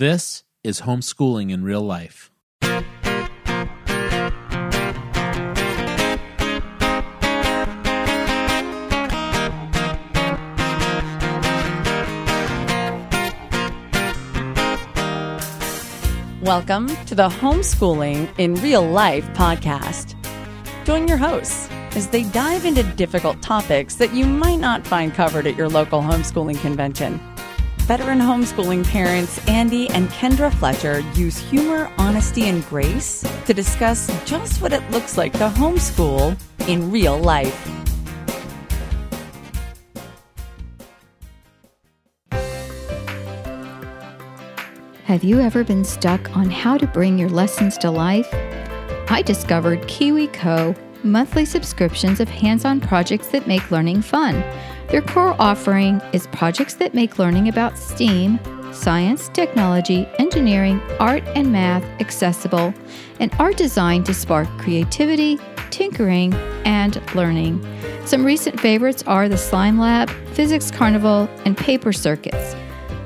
This 0.00 0.44
is 0.64 0.80
homeschooling 0.80 1.50
in 1.50 1.62
real 1.62 1.82
life. 1.82 2.30
Welcome 16.40 16.88
to 17.04 17.14
the 17.14 17.28
Homeschooling 17.28 18.32
in 18.38 18.54
Real 18.54 18.80
Life 18.80 19.28
podcast. 19.34 20.16
Join 20.86 21.08
your 21.08 21.18
hosts 21.18 21.68
as 21.94 22.08
they 22.08 22.22
dive 22.22 22.64
into 22.64 22.82
difficult 22.94 23.42
topics 23.42 23.96
that 23.96 24.14
you 24.14 24.24
might 24.24 24.60
not 24.60 24.86
find 24.86 25.12
covered 25.12 25.46
at 25.46 25.56
your 25.56 25.68
local 25.68 26.00
homeschooling 26.00 26.58
convention. 26.62 27.20
Veteran 27.90 28.20
homeschooling 28.20 28.86
parents 28.86 29.44
Andy 29.48 29.90
and 29.90 30.08
Kendra 30.10 30.54
Fletcher 30.54 31.00
use 31.16 31.38
humor, 31.38 31.90
honesty, 31.98 32.48
and 32.48 32.64
grace 32.66 33.24
to 33.46 33.52
discuss 33.52 34.06
just 34.24 34.62
what 34.62 34.72
it 34.72 34.88
looks 34.92 35.18
like 35.18 35.32
to 35.32 35.48
homeschool 35.48 36.40
in 36.68 36.88
real 36.92 37.18
life. 37.18 37.68
Have 45.02 45.24
you 45.24 45.40
ever 45.40 45.64
been 45.64 45.84
stuck 45.84 46.36
on 46.36 46.48
how 46.48 46.78
to 46.78 46.86
bring 46.86 47.18
your 47.18 47.28
lessons 47.28 47.76
to 47.78 47.90
life? 47.90 48.28
I 49.10 49.20
discovered 49.26 49.80
KiwiCo 49.88 50.78
monthly 51.02 51.44
subscriptions 51.44 52.20
of 52.20 52.28
hands 52.28 52.64
on 52.64 52.80
projects 52.80 53.28
that 53.28 53.48
make 53.48 53.72
learning 53.72 54.02
fun. 54.02 54.44
Their 54.90 55.02
core 55.02 55.36
offering 55.38 56.00
is 56.12 56.26
projects 56.28 56.74
that 56.74 56.94
make 56.94 57.18
learning 57.18 57.48
about 57.48 57.78
STEAM, 57.78 58.40
science, 58.72 59.28
technology, 59.28 60.08
engineering, 60.18 60.80
art, 60.98 61.22
and 61.36 61.52
math 61.52 61.84
accessible 62.00 62.74
and 63.20 63.32
are 63.38 63.52
designed 63.52 64.06
to 64.06 64.14
spark 64.14 64.48
creativity, 64.58 65.38
tinkering, 65.70 66.34
and 66.64 67.00
learning. 67.14 67.64
Some 68.04 68.24
recent 68.24 68.58
favorites 68.58 69.04
are 69.06 69.28
the 69.28 69.38
Slime 69.38 69.78
Lab, 69.78 70.10
Physics 70.32 70.72
Carnival, 70.72 71.28
and 71.44 71.56
Paper 71.56 71.92
Circuits. 71.92 72.56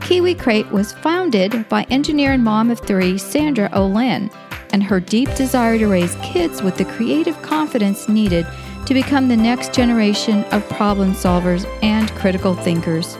Kiwi 0.01 0.35
Crate 0.37 0.71
was 0.71 0.93
founded 0.93 1.69
by 1.69 1.83
engineer 1.85 2.33
and 2.33 2.45
mom 2.45 2.71
of 2.71 2.81
three, 2.81 3.19
Sandra 3.19 3.69
Olin, 3.75 4.31
and 4.73 4.83
her 4.83 5.01
deep 5.01 5.35
desire 5.35 5.79
to 5.79 5.87
raise 5.87 6.15
kids 6.17 6.63
with 6.63 6.79
the 6.79 6.85
creative 6.87 7.41
confidence 7.43 8.09
needed 8.09 8.47
to 8.87 8.95
become 8.95 9.29
the 9.29 9.37
next 9.37 9.73
generation 9.73 10.45
of 10.45 10.69
problem 10.69 11.13
solvers 11.13 11.67
and 11.83 12.11
critical 12.13 12.55
thinkers. 12.55 13.17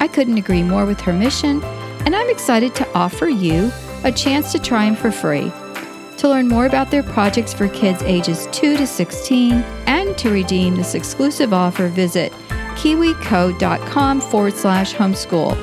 I 0.00 0.08
couldn't 0.08 0.38
agree 0.38 0.62
more 0.62 0.86
with 0.86 1.00
her 1.02 1.12
mission, 1.12 1.62
and 2.04 2.14
I'm 2.14 2.30
excited 2.30 2.74
to 2.76 2.92
offer 2.94 3.28
you 3.28 3.72
a 4.04 4.12
chance 4.12 4.52
to 4.52 4.58
try 4.58 4.84
them 4.86 4.96
for 4.96 5.10
free. 5.10 5.52
To 6.18 6.28
learn 6.28 6.48
more 6.48 6.66
about 6.66 6.90
their 6.90 7.02
projects 7.02 7.54
for 7.54 7.68
kids 7.68 8.02
ages 8.02 8.48
2 8.52 8.76
to 8.76 8.86
16 8.86 9.52
and 9.86 10.18
to 10.18 10.30
redeem 10.30 10.74
this 10.74 10.94
exclusive 10.94 11.52
offer, 11.52 11.88
visit 11.88 12.32
kiwico.com 12.74 14.20
forward 14.20 14.54
slash 14.54 14.94
homeschool. 14.94 15.54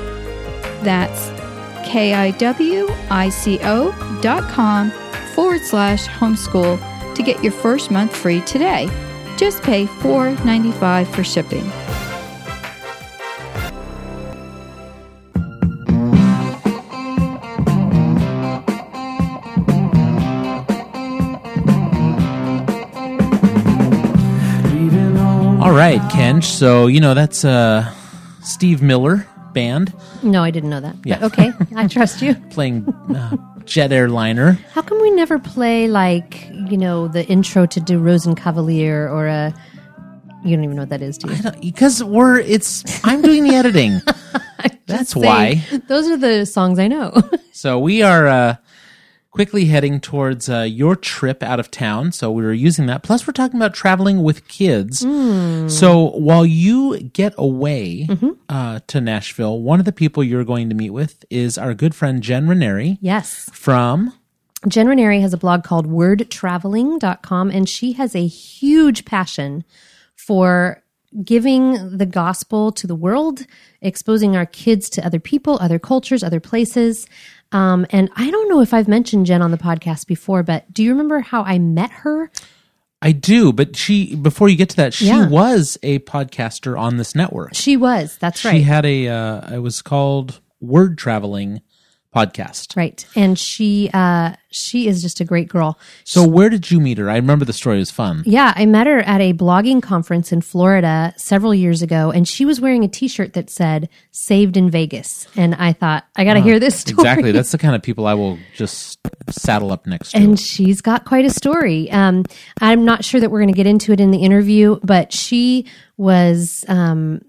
That's 0.82 1.28
K-I-W-I-C-O 1.88 2.90
dot 4.20 4.50
com 4.50 4.90
forward 5.34 5.60
slash 5.62 6.06
homeschool 6.08 7.14
to 7.14 7.22
get 7.22 7.42
your 7.42 7.52
first 7.52 7.90
month 7.90 8.14
free 8.16 8.40
today. 8.42 8.88
Just 9.36 9.62
pay 9.62 9.86
$4.95 9.86 11.06
for 11.08 11.22
shipping. 11.24 11.70
All 25.58 25.72
right, 25.72 26.00
Kench. 26.12 26.44
So, 26.44 26.86
you 26.86 27.00
know, 27.00 27.14
that's 27.14 27.44
uh, 27.44 27.92
Steve 28.42 28.82
Miller 28.82 29.26
Band 29.52 29.92
No, 30.22 30.42
I 30.44 30.50
didn't 30.50 30.70
know 30.70 30.80
that. 30.80 30.94
Yeah. 31.04 31.18
But 31.18 31.32
okay, 31.32 31.52
I 31.76 31.88
trust 31.88 32.22
you. 32.22 32.34
playing 32.50 32.86
uh, 32.88 33.36
Jet 33.66 33.92
Airliner. 33.92 34.52
How 34.72 34.82
come 34.82 35.00
we 35.00 35.10
never 35.10 35.38
play 35.38 35.88
like 35.88 36.48
you 36.50 36.78
know 36.78 37.08
the 37.08 37.26
intro 37.26 37.66
to 37.66 37.80
Der 37.80 37.98
Rosenkavalier 37.98 39.10
or 39.10 39.26
a? 39.26 39.54
You 40.44 40.54
don't 40.54 40.64
even 40.64 40.76
know 40.76 40.82
what 40.82 40.90
that 40.90 41.02
is, 41.02 41.18
do 41.18 41.32
you? 41.34 41.72
Because 41.72 42.04
we're, 42.04 42.38
it's, 42.38 42.84
I'm 43.04 43.20
doing 43.20 43.42
the 43.42 43.56
editing. 43.56 44.00
That's 44.86 45.10
Saying, 45.10 45.26
why. 45.26 45.64
Those 45.88 46.06
are 46.06 46.16
the 46.16 46.46
songs 46.46 46.78
I 46.78 46.86
know. 46.88 47.12
So 47.52 47.78
we 47.78 48.02
are 48.02 48.26
uh, 48.28 48.56
quickly 49.36 49.66
heading 49.66 50.00
towards 50.00 50.48
uh, 50.48 50.62
your 50.62 50.96
trip 50.96 51.42
out 51.42 51.60
of 51.60 51.70
town. 51.70 52.10
So 52.10 52.30
we 52.30 52.42
were 52.42 52.54
using 52.54 52.86
that. 52.86 53.02
Plus, 53.02 53.26
we're 53.26 53.34
talking 53.34 53.58
about 53.58 53.74
traveling 53.74 54.22
with 54.22 54.48
kids. 54.48 55.00
So 55.68 56.10
while 56.12 56.46
you 56.46 57.00
get 57.00 57.34
away 57.36 58.08
uh, 58.48 58.80
to 58.86 59.00
Nashville, 59.00 59.60
one 59.60 59.78
of 59.78 59.84
the 59.84 59.92
people 59.92 60.24
you're 60.24 60.42
going 60.42 60.70
to 60.70 60.74
meet 60.74 60.90
with 60.90 61.24
is 61.28 61.58
our 61.58 61.74
good 61.74 61.94
friend 61.94 62.22
Jen 62.22 62.48
Ranieri 62.48 62.96
yes. 63.02 63.50
from. 63.52 64.14
Jen 64.66 64.88
Ranieri 64.88 65.20
has 65.20 65.34
a 65.34 65.36
blog 65.36 65.64
called 65.64 65.86
wordtraveling.com, 65.86 67.50
and 67.50 67.68
she 67.68 67.92
has 67.92 68.16
a 68.16 68.26
huge 68.26 69.04
passion 69.04 69.64
for 70.14 70.82
giving 71.24 71.96
the 71.96 72.06
gospel 72.06 72.72
to 72.72 72.86
the 72.86 72.94
world, 72.94 73.46
exposing 73.80 74.36
our 74.36 74.46
kids 74.46 74.88
to 74.90 75.04
other 75.06 75.20
people, 75.20 75.58
other 75.60 75.78
cultures, 75.78 76.22
other 76.22 76.40
places. 76.40 77.06
Um, 77.52 77.86
and 77.90 78.10
I 78.16 78.30
don't 78.30 78.48
know 78.48 78.60
if 78.60 78.74
I've 78.74 78.88
mentioned 78.88 79.26
Jen 79.26 79.42
on 79.42 79.50
the 79.50 79.58
podcast 79.58 80.06
before, 80.06 80.42
but 80.42 80.72
do 80.72 80.82
you 80.82 80.90
remember 80.90 81.20
how 81.20 81.42
I 81.42 81.58
met 81.58 81.90
her? 81.90 82.30
I 83.02 83.12
do, 83.12 83.52
but 83.52 83.76
she. 83.76 84.16
Before 84.16 84.48
you 84.48 84.56
get 84.56 84.70
to 84.70 84.76
that, 84.76 84.94
she 84.94 85.06
Yeah. 85.08 85.28
was 85.28 85.78
a 85.82 85.98
podcaster 86.00 86.78
on 86.78 86.96
this 86.96 87.14
network. 87.14 87.54
She 87.54 87.76
was. 87.76 88.16
That's 88.18 88.44
right. 88.44 88.56
She 88.56 88.62
had 88.62 88.84
a. 88.86 89.08
Uh, 89.08 89.54
it 89.56 89.58
was 89.58 89.82
called 89.82 90.40
Word 90.60 90.96
Traveling 90.98 91.60
Podcast. 92.16 92.76
right. 92.76 93.04
And 93.14 93.38
she 93.38 93.90
uh 93.92 94.34
she 94.50 94.88
is 94.88 95.02
just 95.02 95.20
a 95.20 95.24
great 95.24 95.48
girl. 95.48 95.78
So 96.04 96.26
where 96.26 96.48
did 96.48 96.70
you 96.70 96.80
meet 96.80 96.96
her? 96.96 97.10
I 97.10 97.16
remember 97.16 97.44
the 97.44 97.52
story. 97.52 97.76
Was 97.78 97.90
fun. 97.90 98.22
Yeah, 98.24 98.54
I 98.56 98.64
met 98.64 98.86
her 98.86 99.00
at 99.00 99.20
a 99.20 99.34
blogging 99.34 99.82
conference 99.82 100.32
in 100.32 100.40
Florida 100.40 101.12
several 101.18 101.54
years 101.54 101.82
ago, 101.82 102.10
and 102.10 102.26
she 102.26 102.46
was 102.46 102.58
wearing 102.58 102.84
a 102.84 102.88
T-shirt 102.88 103.34
that 103.34 103.50
said 103.50 103.90
"Saved 104.12 104.56
in 104.56 104.70
Vegas," 104.70 105.26
and 105.36 105.54
I 105.56 105.74
thought 105.74 106.06
I 106.16 106.24
got 106.24 106.34
to 106.34 106.40
hear 106.40 106.58
this 106.58 106.80
story. 106.80 106.94
Exactly. 107.00 107.32
That's 107.32 107.52
the 107.52 107.58
kind 107.58 107.74
of 107.74 107.82
people 107.82 108.06
I 108.06 108.14
will 108.14 108.38
just 108.54 108.98
saddle 109.28 109.70
up 109.70 109.86
next 109.86 110.12
to. 110.12 110.16
and 110.18 110.40
she's 110.40 110.80
got 110.80 111.04
quite 111.04 111.26
a 111.26 111.30
story. 111.30 111.90
Um, 111.90 112.24
I'm 112.62 112.84
not 112.86 113.04
sure 113.04 113.20
that 113.20 113.30
we're 113.30 113.40
going 113.40 113.52
to 113.52 113.56
get 113.56 113.66
into 113.66 113.92
it 113.92 114.00
in 114.00 114.10
the 114.10 114.22
interview, 114.22 114.80
but 114.82 115.12
she 115.12 115.66
was 115.98 116.64
um, 116.68 117.20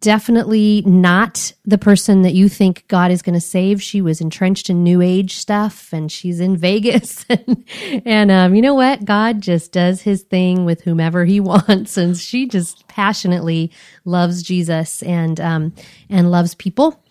definitely 0.00 0.82
not 0.86 1.52
the 1.64 1.78
person 1.78 2.22
that 2.22 2.34
you 2.34 2.48
think 2.48 2.86
God 2.88 3.10
is 3.10 3.22
going 3.22 3.34
to 3.34 3.40
save. 3.40 3.82
She 3.82 4.00
was 4.00 4.20
entrenched 4.20 4.68
in 4.68 4.82
New 4.82 5.00
Age 5.00 5.36
stuff, 5.36 5.92
and 5.92 6.10
she's 6.10 6.40
in 6.40 6.56
Vegas. 6.56 7.24
and 7.30 7.64
and 8.04 8.30
um, 8.30 8.54
you 8.54 8.62
know 8.62 8.74
what? 8.74 9.04
God 9.04 9.40
just 9.40 9.72
does 9.72 10.02
His 10.02 10.22
thing 10.22 10.64
with 10.64 10.82
whomever 10.82 11.24
He 11.24 11.40
wants, 11.40 11.96
and 11.96 12.16
she 12.16 12.46
just 12.46 12.86
passionately 12.88 13.70
loves 14.04 14.42
Jesus 14.42 15.02
and 15.02 15.40
um, 15.40 15.74
and 16.08 16.30
loves 16.30 16.54
people. 16.54 17.02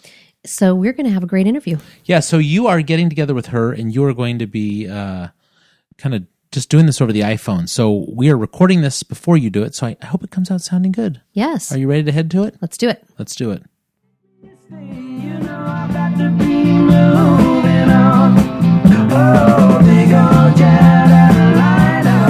So 0.46 0.76
we're 0.76 0.94
going 0.94 1.08
to 1.08 1.14
have 1.14 1.24
a 1.24 1.28
great 1.28 1.48
interview. 1.48 1.80
yeah. 2.04 2.20
So 2.20 2.38
you 2.38 2.68
are 2.68 2.82
getting 2.82 3.10
together 3.10 3.34
with 3.34 3.48
her, 3.48 3.72
and 3.72 3.94
you 3.94 4.04
are 4.06 4.14
going 4.14 4.40
to 4.40 4.48
be 4.48 4.88
uh, 4.88 5.30
kind 5.98 6.14
of 6.14 6.28
just 6.56 6.70
doing 6.70 6.86
this 6.88 7.02
over 7.02 7.12
the 7.12 7.20
iPhone. 7.22 7.68
So 7.70 8.06
we 8.12 8.30
are 8.32 8.38
recording 8.38 8.80
this 8.82 9.04
before 9.04 9.36
you 9.38 9.50
do 9.52 9.62
it. 9.64 9.76
So 9.76 9.88
I, 9.88 9.98
I 10.02 10.06
hope 10.08 10.24
it 10.24 10.32
comes 10.32 10.50
out 10.50 10.62
sounding 10.62 10.94
good. 10.94 11.22
Yes, 11.34 11.70
Are 11.72 11.78
you 11.78 11.88
ready 11.90 12.04
to 12.04 12.12
head 12.14 12.32
to 12.32 12.44
it? 12.44 12.56
let's 12.62 12.78
do 12.78 12.88
it. 12.90 13.04
Let's 13.20 13.36
do 13.36 13.52
it. 13.52 13.62
You 14.72 14.78
know 15.40 15.64
I 15.68 15.88
got 15.92 16.18
to 16.18 16.30
be 16.38 16.64
moving 16.64 17.90
on. 17.92 18.36
Big 19.84 20.14
old 20.14 20.58
jet 20.58 21.10
airliner. 21.12 22.30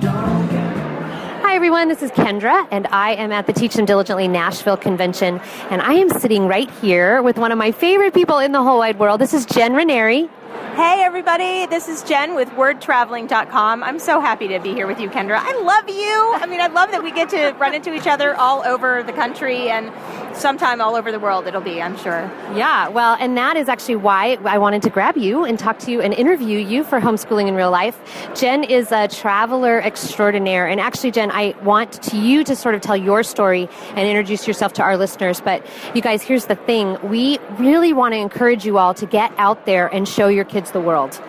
Don't 0.00 0.48
care. 0.50 1.40
Hi, 1.42 1.54
everyone. 1.54 1.88
This 1.88 2.02
is 2.02 2.10
Kendra, 2.10 2.66
and 2.72 2.86
I 2.88 3.12
am 3.14 3.30
at 3.32 3.46
the 3.46 3.52
Teach 3.52 3.74
Them 3.74 3.84
Diligently 3.86 4.26
Nashville 4.28 4.76
Convention. 4.76 5.40
And 5.70 5.80
I 5.80 5.94
am 5.94 6.08
sitting 6.10 6.48
right 6.48 6.70
here 6.82 7.22
with 7.22 7.38
one 7.38 7.52
of 7.52 7.58
my 7.58 7.70
favorite 7.72 8.14
people 8.14 8.38
in 8.38 8.50
the 8.52 8.62
whole 8.62 8.78
wide 8.78 8.98
world. 8.98 9.20
This 9.20 9.32
is 9.32 9.46
Jen 9.46 9.74
Ranieri. 9.74 10.28
Hey, 10.76 11.02
everybody, 11.02 11.66
this 11.66 11.88
is 11.88 12.02
Jen 12.02 12.34
with 12.34 12.48
WordTraveling.com. 12.50 13.82
I'm 13.82 13.98
so 13.98 14.20
happy 14.20 14.48
to 14.48 14.58
be 14.58 14.72
here 14.74 14.86
with 14.86 15.00
you, 15.00 15.08
Kendra. 15.08 15.38
I 15.38 15.58
love 15.60 15.88
you. 15.88 16.34
I 16.34 16.46
mean, 16.46 16.60
I 16.60 16.66
love 16.66 16.90
that 16.90 17.02
we 17.02 17.12
get 17.12 17.30
to 17.30 17.52
run 17.58 17.74
into 17.74 17.94
each 17.94 18.06
other 18.06 18.34
all 18.34 18.62
over 18.64 19.02
the 19.02 19.12
country 19.12 19.70
and 19.70 19.90
sometime 20.36 20.80
all 20.80 20.94
over 20.94 21.10
the 21.10 21.18
world, 21.18 21.46
it'll 21.46 21.60
be, 21.60 21.80
I'm 21.80 21.96
sure. 21.96 22.30
Yeah, 22.54 22.88
well, 22.88 23.16
and 23.18 23.36
that 23.36 23.56
is 23.56 23.68
actually 23.68 23.96
why 23.96 24.38
I 24.44 24.58
wanted 24.58 24.82
to 24.82 24.90
grab 24.90 25.16
you 25.16 25.44
and 25.44 25.58
talk 25.58 25.78
to 25.80 25.90
you 25.90 26.00
and 26.00 26.12
interview 26.12 26.58
you 26.58 26.84
for 26.84 27.00
homeschooling 27.00 27.48
in 27.48 27.54
real 27.54 27.70
life. 27.70 27.98
Jen 28.34 28.64
is 28.64 28.92
a 28.92 29.08
traveler 29.08 29.80
extraordinaire, 29.80 30.66
and 30.66 30.80
actually, 30.80 31.10
Jen, 31.10 31.30
I 31.30 31.54
want 31.62 32.02
to 32.04 32.18
you 32.18 32.44
to 32.44 32.54
sort 32.54 32.74
of 32.74 32.80
tell 32.80 32.96
your 32.96 33.22
story 33.22 33.68
and 33.90 34.06
introduce 34.06 34.46
yourself 34.46 34.74
to 34.74 34.82
our 34.82 34.96
listeners. 34.96 35.40
But 35.40 35.66
you 35.94 36.02
guys, 36.02 36.22
here's 36.22 36.46
the 36.46 36.56
thing: 36.56 36.98
we 37.02 37.38
really 37.58 37.92
want 37.92 38.12
to 38.12 38.18
encourage 38.18 38.64
you 38.64 38.78
all 38.78 38.94
to 38.94 39.06
get 39.06 39.32
out 39.38 39.64
there 39.66 39.86
and 39.86 40.06
show 40.06 40.28
your 40.28 40.44
kids 40.48 40.70
the 40.70 40.80
world. 40.80 41.20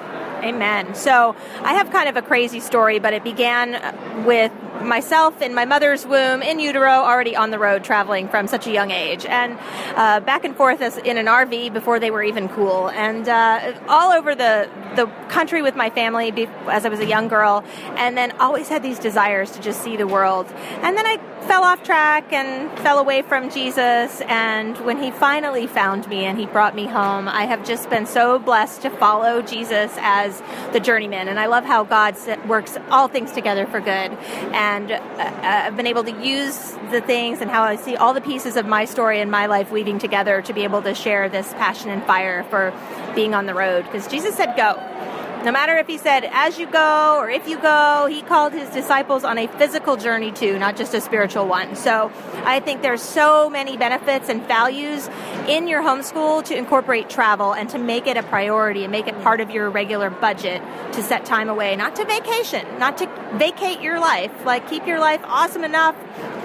Amen. 0.43 0.95
So 0.95 1.35
I 1.61 1.73
have 1.73 1.91
kind 1.91 2.07
of 2.09 2.15
a 2.15 2.21
crazy 2.21 2.59
story, 2.59 2.99
but 2.99 3.13
it 3.13 3.23
began 3.23 4.25
with 4.25 4.51
myself 4.81 5.41
in 5.41 5.53
my 5.53 5.65
mother's 5.65 6.05
womb 6.05 6.41
in 6.41 6.59
utero, 6.59 6.89
already 6.89 7.35
on 7.35 7.51
the 7.51 7.59
road 7.59 7.83
traveling 7.83 8.27
from 8.27 8.47
such 8.47 8.67
a 8.67 8.71
young 8.71 8.91
age, 8.91 9.25
and 9.25 9.57
uh, 9.95 10.19
back 10.19 10.43
and 10.43 10.55
forth 10.55 10.81
in 10.99 11.17
an 11.17 11.25
RV 11.25 11.73
before 11.73 11.99
they 11.99 12.11
were 12.11 12.23
even 12.23 12.47
cool, 12.49 12.89
and 12.89 13.27
uh, 13.27 13.73
all 13.87 14.11
over 14.11 14.35
the 14.35 14.69
the 14.95 15.05
country 15.29 15.61
with 15.61 15.75
my 15.75 15.89
family 15.91 16.31
as 16.67 16.85
I 16.85 16.89
was 16.89 16.99
a 16.99 17.05
young 17.05 17.27
girl, 17.27 17.63
and 17.97 18.17
then 18.17 18.31
always 18.39 18.67
had 18.67 18.83
these 18.83 18.99
desires 18.99 19.51
to 19.51 19.61
just 19.61 19.81
see 19.83 19.97
the 19.97 20.07
world, 20.07 20.47
and 20.81 20.97
then 20.97 21.05
I 21.05 21.17
fell 21.47 21.63
off 21.63 21.83
track 21.83 22.33
and 22.33 22.77
fell 22.79 22.99
away 22.99 23.21
from 23.21 23.49
Jesus, 23.49 24.21
and 24.21 24.77
when 24.85 25.01
He 25.01 25.11
finally 25.11 25.67
found 25.67 26.07
me 26.07 26.25
and 26.25 26.37
He 26.37 26.45
brought 26.45 26.75
me 26.75 26.85
home, 26.85 27.27
I 27.27 27.45
have 27.45 27.65
just 27.65 27.89
been 27.89 28.05
so 28.05 28.39
blessed 28.39 28.81
to 28.83 28.89
follow 28.89 29.41
Jesus 29.41 29.93
as 29.97 30.26
the 30.73 30.79
journeyman, 30.79 31.27
and 31.27 31.39
I 31.39 31.47
love 31.47 31.65
how 31.65 31.83
God 31.83 32.15
works 32.47 32.77
all 32.89 33.07
things 33.07 33.31
together 33.31 33.65
for 33.67 33.79
good, 33.79 34.11
and 34.53 34.91
uh, 34.91 35.39
I've 35.41 35.75
been 35.77 35.87
able 35.87 36.03
to 36.03 36.25
use 36.25 36.73
the 36.91 37.01
things 37.01 37.41
and 37.41 37.49
how 37.51 37.63
I 37.63 37.75
see 37.75 37.95
all 37.95 38.13
the 38.13 38.21
pieces 38.21 38.55
of 38.55 38.65
my 38.65 38.85
story 38.85 39.19
and 39.19 39.29
my 39.29 39.45
life 39.45 39.71
weaving 39.71 39.99
together 39.99 40.41
to 40.41 40.53
be 40.53 40.63
able 40.63 40.81
to 40.83 40.93
share 40.93 41.29
this 41.29 41.51
passion 41.53 41.89
and 41.89 42.03
fire 42.03 42.43
for 42.49 42.73
being 43.15 43.33
on 43.33 43.45
the 43.45 43.53
road. 43.53 43.85
Because 43.85 44.07
Jesus 44.07 44.35
said 44.35 44.55
go. 44.55 45.16
No 45.43 45.51
matter 45.51 45.77
if 45.77 45.87
he 45.87 45.97
said, 45.97 46.27
as 46.31 46.59
you 46.59 46.67
go 46.67 47.17
or 47.19 47.29
if 47.29 47.47
you 47.47 47.57
go, 47.59 48.07
he 48.09 48.21
called 48.21 48.53
his 48.53 48.69
disciples 48.71 49.23
on 49.23 49.37
a 49.37 49.47
physical 49.47 49.95
journey 49.95 50.31
too, 50.31 50.59
not 50.59 50.75
just 50.75 50.93
a 50.93 50.99
spiritual 50.99 51.47
one. 51.47 51.75
So 51.75 52.11
I 52.43 52.59
think 52.59 52.81
there's 52.81 53.01
so 53.01 53.49
many 53.49 53.77
benefits 53.77 54.29
and 54.29 54.45
values 54.47 55.07
in 55.47 55.67
your 55.67 55.81
homeschool 55.81 56.43
to 56.45 56.57
incorporate 56.57 57.09
travel 57.09 57.53
and 57.53 57.69
to 57.69 57.77
make 57.77 58.07
it 58.07 58.17
a 58.17 58.23
priority 58.23 58.83
and 58.83 58.91
make 58.91 59.07
it 59.07 59.21
part 59.21 59.39
of 59.39 59.51
your 59.51 59.69
regular 59.69 60.09
budget 60.09 60.61
to 60.93 61.03
set 61.03 61.25
time 61.25 61.49
away, 61.49 61.75
not 61.75 61.95
to 61.95 62.05
vacation, 62.05 62.65
not 62.79 62.97
to 62.97 63.07
vacate 63.37 63.79
your 63.79 63.99
life. 63.99 64.31
Like 64.45 64.67
keep 64.69 64.85
your 64.85 64.99
life 64.99 65.21
awesome 65.23 65.63
enough 65.63 65.95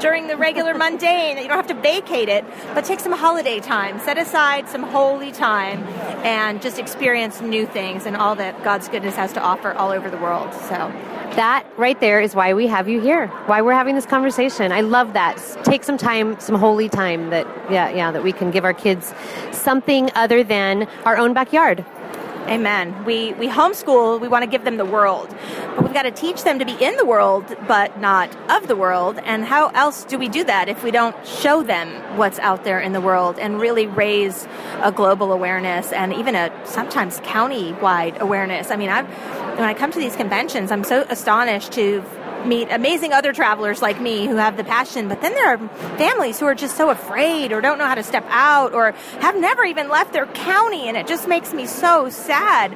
during 0.03 0.27
the 0.27 0.37
regular 0.37 0.75
mundane 0.75 1.37
that 1.37 1.43
you 1.43 1.49
don't 1.49 1.57
have 1.57 1.69
to 1.69 1.81
vacate 1.81 2.29
it, 2.29 2.45
but 2.75 2.85
take 2.85 2.99
some 2.99 3.13
holiday 3.13 3.61
time, 3.61 4.01
set 4.01 4.19
aside 4.19 4.69
some 4.69 4.83
holy 4.83 5.31
time, 5.31 5.83
and 6.25 6.61
just 6.61 6.79
experience 6.81 7.41
new 7.41 7.65
things 7.65 8.05
and 8.05 8.17
all 8.17 8.35
that 8.35 8.65
God's 8.65 8.89
goodness 8.89 9.15
has 9.15 9.33
to 9.35 9.41
offer 9.41 9.73
all 9.73 9.91
over 9.91 10.11
the 10.11 10.19
world. 10.19 10.53
So. 10.53 10.93
That 11.37 11.65
right 11.79 11.99
there 12.01 12.21
is 12.21 12.35
why 12.35 12.53
we 12.53 12.67
have 12.67 12.89
you 12.89 13.01
here. 13.01 13.29
Why 13.47 13.63
we're 13.63 13.73
having 13.73 13.95
this 13.95 14.05
conversation. 14.05 14.73
I 14.73 14.83
love 14.83 15.13
that. 15.15 15.41
Take 15.63 15.85
some 15.85 15.97
time, 15.97 16.39
some 16.41 16.57
holy 16.57 16.91
time 16.91 17.31
that 17.31 17.47
yeah, 17.71 17.89
yeah, 17.89 18.11
that 18.11 18.23
we 18.23 18.33
can 18.33 18.51
give 18.51 18.65
our 18.65 18.75
kids 18.75 19.15
something 19.53 20.11
other 20.15 20.45
than 20.45 20.89
our 21.05 21.17
own 21.17 21.33
backyard. 21.33 21.87
Amen. 22.49 23.05
We 23.05 23.33
we 23.35 23.49
homeschool. 23.49 24.21
We 24.21 24.29
want 24.29 24.43
to 24.43 24.50
give 24.50 24.65
them 24.65 24.77
the 24.77 24.85
world, 24.85 25.35
but 25.75 25.85
we've 25.85 25.94
got 25.94 26.03
to 26.03 26.11
teach 26.11 26.43
them 26.43 26.59
to 26.59 26.65
be 26.65 26.73
in 26.85 26.97
the 26.97 27.05
world, 27.05 27.56
but 27.67 27.99
not 27.99 28.35
of 28.50 28.69
the 28.69 28.77
world. 28.77 29.19
And 29.25 29.44
how 29.44 29.69
else 29.69 30.05
do 30.05 30.19
we 30.19 30.29
do 30.29 30.44
that 30.44 30.69
if 30.69 30.83
we 30.83 30.91
don't 30.91 31.17
show 31.27 31.62
them 31.62 31.89
what's 32.19 32.39
out 32.41 32.65
there 32.65 32.81
in 32.81 32.93
the 32.93 33.00
world 33.00 33.39
and 33.39 33.61
really 33.61 33.87
raise 33.87 34.47
a 34.83 34.93
global 34.93 35.33
awareness 35.33 35.93
and 35.93 36.12
even 36.12 36.35
a 36.35 36.50
sometimes 36.67 37.21
county-wide 37.23 38.21
awareness? 38.21 38.71
I 38.71 38.77
mean, 38.77 38.91
I've 38.91 39.09
when 39.59 39.69
I 39.69 39.75
come 39.75 39.91
to 39.93 39.99
these 39.99 40.17
conventions, 40.17 40.71
I'm 40.71 40.85
so 40.85 41.06
astonished 41.09 41.73
to 41.73 42.03
meet 42.47 42.69
amazing 42.71 43.12
other 43.12 43.33
travelers 43.33 43.83
like 43.83 44.00
me 44.00 44.27
who 44.27 44.37
have 44.37 44.56
the 44.56 44.65
passion, 44.65 45.09
but 45.09 45.21
then 45.21 45.35
there 45.35 45.55
are 45.55 45.59
families 45.97 46.39
who 46.39 46.47
are 46.47 46.55
just 46.55 46.77
so 46.77 46.91
afraid 46.91 47.53
or 47.53 47.61
don't 47.61 47.79
know 47.79 47.87
how 47.87 47.94
to 47.94 48.03
step 48.03 48.25
out 48.29 48.75
or 48.75 48.93
have 49.21 49.37
never 49.37 49.65
even 49.65 49.89
left 49.89 50.12
their 50.12 50.27
county, 50.27 50.89
and 50.89 50.97
it 50.97 51.06
just 51.06 51.29
makes 51.29 51.53
me 51.53 51.67
so 51.67 52.09
sad. 52.09 52.73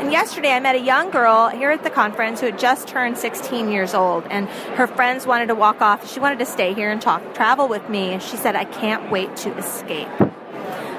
And 0.00 0.12
yesterday 0.12 0.52
I 0.52 0.60
met 0.60 0.74
a 0.74 0.80
young 0.80 1.10
girl 1.10 1.48
here 1.48 1.70
at 1.70 1.84
the 1.84 1.90
conference 1.90 2.40
who 2.40 2.46
had 2.46 2.58
just 2.58 2.88
turned 2.88 3.18
16 3.18 3.70
years 3.70 3.94
old, 3.94 4.24
and 4.30 4.48
her 4.76 4.86
friends 4.86 5.26
wanted 5.26 5.46
to 5.46 5.54
walk 5.54 5.80
off. 5.80 6.10
She 6.10 6.20
wanted 6.20 6.38
to 6.38 6.46
stay 6.46 6.74
here 6.74 6.90
and 6.90 7.00
talk 7.00 7.34
travel 7.34 7.68
with 7.68 7.88
me, 7.88 8.12
and 8.12 8.22
she 8.22 8.36
said, 8.36 8.56
I 8.56 8.64
can't 8.64 9.10
wait 9.10 9.36
to 9.36 9.56
escape. 9.56 10.08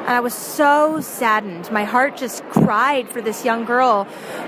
And 0.02 0.10
I 0.10 0.20
was 0.20 0.34
so 0.34 1.00
saddened. 1.00 1.72
My 1.72 1.84
heart 1.84 2.18
just 2.18 2.44
cried 2.46 3.08
for 3.08 3.22
this 3.22 3.46
young 3.46 3.66
girl 3.66 4.08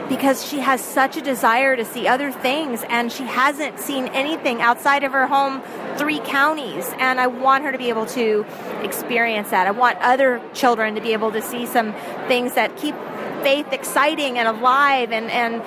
because 0.09 0.45
she 0.45 0.59
has 0.59 0.81
such 0.81 1.15
a 1.15 1.21
desire 1.21 1.75
to 1.75 1.85
see 1.85 2.07
other 2.07 2.31
things 2.31 2.83
and 2.89 3.11
she 3.11 3.23
hasn't 3.23 3.79
seen 3.79 4.07
anything 4.07 4.61
outside 4.61 5.03
of 5.03 5.11
her 5.11 5.27
home 5.27 5.61
three 5.97 6.19
counties. 6.19 6.91
And 6.97 7.19
I 7.19 7.27
want 7.27 7.63
her 7.63 7.71
to 7.71 7.77
be 7.77 7.89
able 7.89 8.07
to 8.07 8.45
experience 8.81 9.51
that. 9.51 9.67
I 9.67 9.71
want 9.71 9.99
other 9.99 10.41
children 10.53 10.95
to 10.95 11.01
be 11.01 11.13
able 11.13 11.31
to 11.31 11.41
see 11.41 11.65
some 11.65 11.93
things 12.27 12.55
that 12.55 12.75
keep 12.77 12.95
faith 13.43 13.71
exciting 13.71 14.39
and 14.39 14.47
alive 14.47 15.11
and, 15.11 15.29
and 15.29 15.61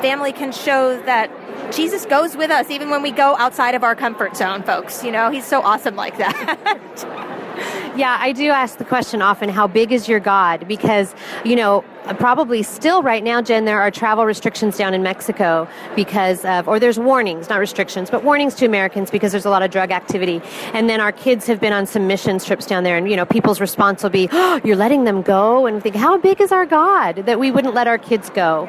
family 0.00 0.32
can 0.32 0.52
show 0.52 1.00
that 1.02 1.30
Jesus 1.72 2.06
goes 2.06 2.36
with 2.36 2.50
us 2.50 2.70
even 2.70 2.90
when 2.90 3.02
we 3.02 3.10
go 3.10 3.36
outside 3.36 3.74
of 3.74 3.84
our 3.84 3.94
comfort 3.94 4.36
zone, 4.36 4.62
folks. 4.62 5.04
You 5.04 5.12
know, 5.12 5.30
he's 5.30 5.46
so 5.46 5.60
awesome 5.60 5.96
like 5.96 6.16
that. 6.18 7.22
Yeah, 7.96 8.18
I 8.20 8.32
do 8.32 8.50
ask 8.50 8.76
the 8.76 8.84
question 8.84 9.22
often 9.22 9.48
how 9.48 9.66
big 9.66 9.90
is 9.90 10.06
your 10.06 10.20
God? 10.20 10.68
Because, 10.68 11.14
you 11.46 11.56
know, 11.56 11.82
probably 12.14 12.62
still 12.62 13.02
right 13.02 13.22
now, 13.22 13.42
Jen, 13.42 13.64
there 13.64 13.80
are 13.80 13.90
travel 13.90 14.24
restrictions 14.26 14.76
down 14.76 14.94
in 14.94 15.02
Mexico 15.02 15.68
because 15.94 16.44
of, 16.44 16.68
or 16.68 16.78
there's 16.78 16.98
warnings, 16.98 17.48
not 17.48 17.58
restrictions, 17.58 18.10
but 18.10 18.24
warnings 18.24 18.54
to 18.56 18.66
Americans 18.66 19.10
because 19.10 19.32
there's 19.32 19.46
a 19.46 19.50
lot 19.50 19.62
of 19.62 19.70
drug 19.70 19.90
activity. 19.90 20.40
And 20.72 20.88
then 20.88 21.00
our 21.00 21.12
kids 21.12 21.46
have 21.46 21.60
been 21.60 21.72
on 21.72 21.86
some 21.86 22.06
missions 22.06 22.44
trips 22.44 22.66
down 22.66 22.84
there, 22.84 22.96
and, 22.96 23.08
you 23.08 23.16
know, 23.16 23.24
people's 23.24 23.60
response 23.60 24.02
will 24.02 24.10
be, 24.10 24.28
oh, 24.32 24.60
you're 24.64 24.76
letting 24.76 25.04
them 25.04 25.22
go? 25.22 25.66
And 25.66 25.82
think, 25.82 25.96
how 25.96 26.18
big 26.18 26.40
is 26.40 26.52
our 26.52 26.66
God 26.66 27.16
that 27.26 27.38
we 27.38 27.50
wouldn't 27.50 27.74
let 27.74 27.86
our 27.86 27.98
kids 27.98 28.30
go? 28.30 28.66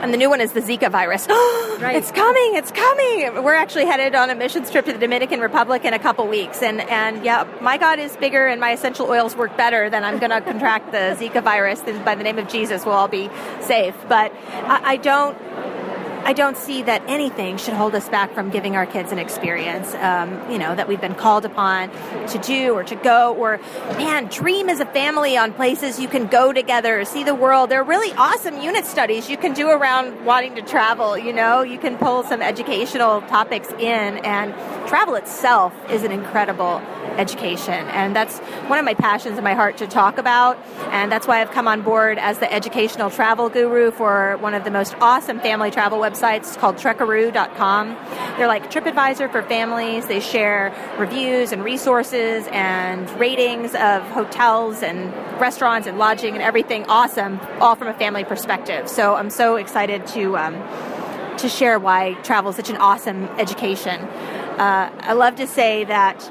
And 0.00 0.14
the 0.14 0.16
new 0.16 0.30
one 0.30 0.40
is 0.40 0.52
the 0.52 0.60
Zika 0.60 0.90
virus. 0.92 1.26
right. 1.82 1.96
It's 1.96 2.12
coming, 2.12 2.54
it's 2.54 2.70
coming. 2.70 3.42
We're 3.42 3.56
actually 3.56 3.86
headed 3.86 4.14
on 4.14 4.30
a 4.30 4.34
missions 4.34 4.70
trip 4.70 4.84
to 4.84 4.92
the 4.92 4.98
Dominican 4.98 5.40
Republic 5.40 5.84
in 5.84 5.92
a 5.92 5.98
couple 5.98 6.26
weeks. 6.28 6.62
And, 6.62 6.80
and 6.82 7.24
yeah, 7.24 7.48
my 7.60 7.78
God 7.78 7.98
is 7.98 8.16
bigger 8.16 8.46
and 8.46 8.60
my 8.60 8.70
essential 8.72 9.06
oils 9.06 9.34
work 9.34 9.56
better 9.56 9.90
than 9.90 10.04
I'm 10.04 10.18
going 10.18 10.30
to 10.30 10.40
contract 10.40 10.92
the 10.92 11.16
Zika 11.18 11.42
virus. 11.42 11.80
By 12.04 12.14
the 12.14 12.22
name 12.22 12.38
of 12.38 12.48
Jesus, 12.48 12.67
we'll 12.84 12.94
all 12.94 13.08
be 13.08 13.30
safe. 13.60 13.94
But 14.08 14.32
I, 14.34 14.92
I 14.92 14.96
don't 14.96 15.36
I 16.28 16.34
don't 16.34 16.58
see 16.58 16.82
that 16.82 17.02
anything 17.06 17.56
should 17.56 17.72
hold 17.72 17.94
us 17.94 18.06
back 18.10 18.34
from 18.34 18.50
giving 18.50 18.76
our 18.76 18.84
kids 18.84 19.12
an 19.12 19.18
experience, 19.18 19.94
um, 19.94 20.50
you 20.50 20.58
know, 20.58 20.74
that 20.74 20.86
we've 20.86 21.00
been 21.00 21.14
called 21.14 21.46
upon 21.46 21.88
to 22.26 22.38
do 22.40 22.74
or 22.74 22.84
to 22.84 22.96
go, 22.96 23.34
or 23.34 23.56
man, 23.96 24.26
dream 24.26 24.68
as 24.68 24.78
a 24.78 24.84
family 24.84 25.38
on 25.38 25.54
places 25.54 25.98
you 25.98 26.06
can 26.06 26.26
go 26.26 26.52
together, 26.52 27.02
see 27.06 27.24
the 27.24 27.34
world. 27.34 27.70
There 27.70 27.80
are 27.80 27.84
really 27.84 28.12
awesome 28.12 28.60
unit 28.60 28.84
studies 28.84 29.30
you 29.30 29.38
can 29.38 29.54
do 29.54 29.70
around 29.70 30.26
wanting 30.26 30.54
to 30.56 30.60
travel. 30.60 31.16
You 31.16 31.32
know, 31.32 31.62
you 31.62 31.78
can 31.78 31.96
pull 31.96 32.22
some 32.24 32.42
educational 32.42 33.22
topics 33.22 33.70
in, 33.78 34.18
and 34.18 34.52
travel 34.86 35.14
itself 35.14 35.72
is 35.90 36.02
an 36.02 36.12
incredible 36.12 36.82
education, 37.16 37.72
and 37.72 38.14
that's 38.14 38.38
one 38.68 38.78
of 38.78 38.84
my 38.84 38.94
passions 38.94 39.38
in 39.38 39.44
my 39.44 39.54
heart 39.54 39.78
to 39.78 39.86
talk 39.86 40.18
about, 40.18 40.58
and 40.90 41.10
that's 41.10 41.26
why 41.26 41.40
I've 41.40 41.50
come 41.52 41.66
on 41.66 41.80
board 41.80 42.18
as 42.18 42.38
the 42.38 42.52
educational 42.52 43.10
travel 43.10 43.48
guru 43.48 43.90
for 43.90 44.36
one 44.36 44.52
of 44.52 44.64
the 44.64 44.70
most 44.70 44.94
awesome 45.00 45.40
family 45.40 45.70
travel 45.70 45.98
websites 45.98 46.17
websites 46.18 46.58
called 46.58 46.76
Trekaroo.com. 46.76 47.96
They're 48.36 48.46
like 48.46 48.70
TripAdvisor 48.70 49.30
for 49.30 49.42
families. 49.42 50.06
They 50.06 50.20
share 50.20 50.74
reviews 50.98 51.52
and 51.52 51.62
resources 51.64 52.46
and 52.50 53.08
ratings 53.18 53.74
of 53.74 54.02
hotels 54.10 54.82
and 54.82 55.12
restaurants 55.40 55.86
and 55.86 55.98
lodging 55.98 56.34
and 56.34 56.42
everything 56.42 56.84
awesome, 56.86 57.40
all 57.60 57.76
from 57.76 57.88
a 57.88 57.94
family 57.94 58.24
perspective. 58.24 58.88
So 58.88 59.14
I'm 59.14 59.30
so 59.30 59.56
excited 59.56 60.06
to. 60.08 60.36
Um, 60.36 60.62
to 61.38 61.48
share 61.48 61.78
why 61.78 62.14
travel 62.24 62.50
is 62.50 62.56
such 62.56 62.68
an 62.68 62.76
awesome 62.78 63.22
education. 63.38 64.00
Uh, 64.00 64.90
I 65.02 65.12
love 65.12 65.36
to 65.36 65.46
say 65.46 65.84
that 65.84 66.28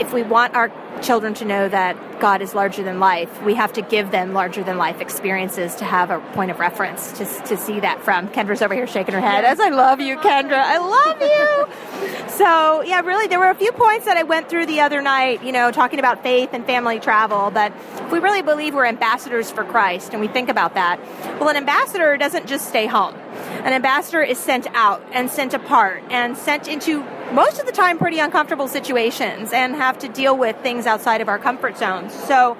if 0.00 0.14
we 0.14 0.22
want 0.22 0.54
our 0.54 0.70
children 1.02 1.34
to 1.34 1.44
know 1.44 1.68
that 1.68 2.20
God 2.20 2.40
is 2.40 2.54
larger 2.54 2.82
than 2.82 3.00
life, 3.00 3.42
we 3.42 3.54
have 3.54 3.72
to 3.74 3.82
give 3.82 4.10
them 4.10 4.32
larger 4.32 4.62
than 4.62 4.78
life 4.78 5.00
experiences 5.00 5.74
to 5.76 5.84
have 5.84 6.10
a 6.10 6.20
point 6.34 6.50
of 6.50 6.60
reference 6.60 7.12
to, 7.12 7.24
to 7.46 7.56
see 7.56 7.80
that 7.80 8.02
from. 8.02 8.28
Kendra's 8.28 8.62
over 8.62 8.74
here 8.74 8.86
shaking 8.86 9.14
her 9.14 9.20
head 9.20 9.44
as 9.44 9.60
I 9.60 9.70
love 9.70 10.00
you, 10.00 10.16
Kendra. 10.18 10.54
I 10.54 10.78
love 10.78 11.20
you. 11.20 12.28
so, 12.28 12.82
yeah, 12.82 13.00
really, 13.00 13.26
there 13.26 13.38
were 13.38 13.50
a 13.50 13.54
few 13.54 13.72
points 13.72 14.06
that 14.06 14.16
I 14.16 14.22
went 14.22 14.48
through 14.48 14.66
the 14.66 14.80
other 14.80 15.02
night, 15.02 15.42
you 15.42 15.52
know, 15.52 15.70
talking 15.70 15.98
about 15.98 16.22
faith 16.22 16.50
and 16.52 16.64
family 16.64 17.00
travel. 17.00 17.50
But 17.50 17.72
if 17.96 18.12
we 18.12 18.18
really 18.18 18.42
believe 18.42 18.74
we're 18.74 18.86
ambassadors 18.86 19.50
for 19.50 19.64
Christ 19.64 20.12
and 20.12 20.20
we 20.20 20.28
think 20.28 20.48
about 20.48 20.74
that, 20.74 21.00
well, 21.40 21.48
an 21.48 21.56
ambassador 21.56 22.16
doesn't 22.16 22.46
just 22.46 22.68
stay 22.68 22.86
home. 22.86 23.14
An 23.64 23.72
ambassador 23.72 24.22
is 24.22 24.38
sent 24.38 24.66
out 24.74 25.02
and 25.12 25.30
sent 25.30 25.54
apart 25.54 26.02
and 26.10 26.36
sent 26.36 26.68
into 26.68 27.04
most 27.32 27.58
of 27.58 27.66
the 27.66 27.72
time 27.72 27.98
pretty 27.98 28.18
uncomfortable 28.18 28.68
situations 28.68 29.52
and 29.52 29.74
have 29.74 29.98
to 29.98 30.08
deal 30.08 30.36
with 30.36 30.56
things 30.58 30.86
outside 30.86 31.20
of 31.20 31.28
our 31.28 31.38
comfort 31.38 31.78
zones. 31.78 32.12
So, 32.12 32.56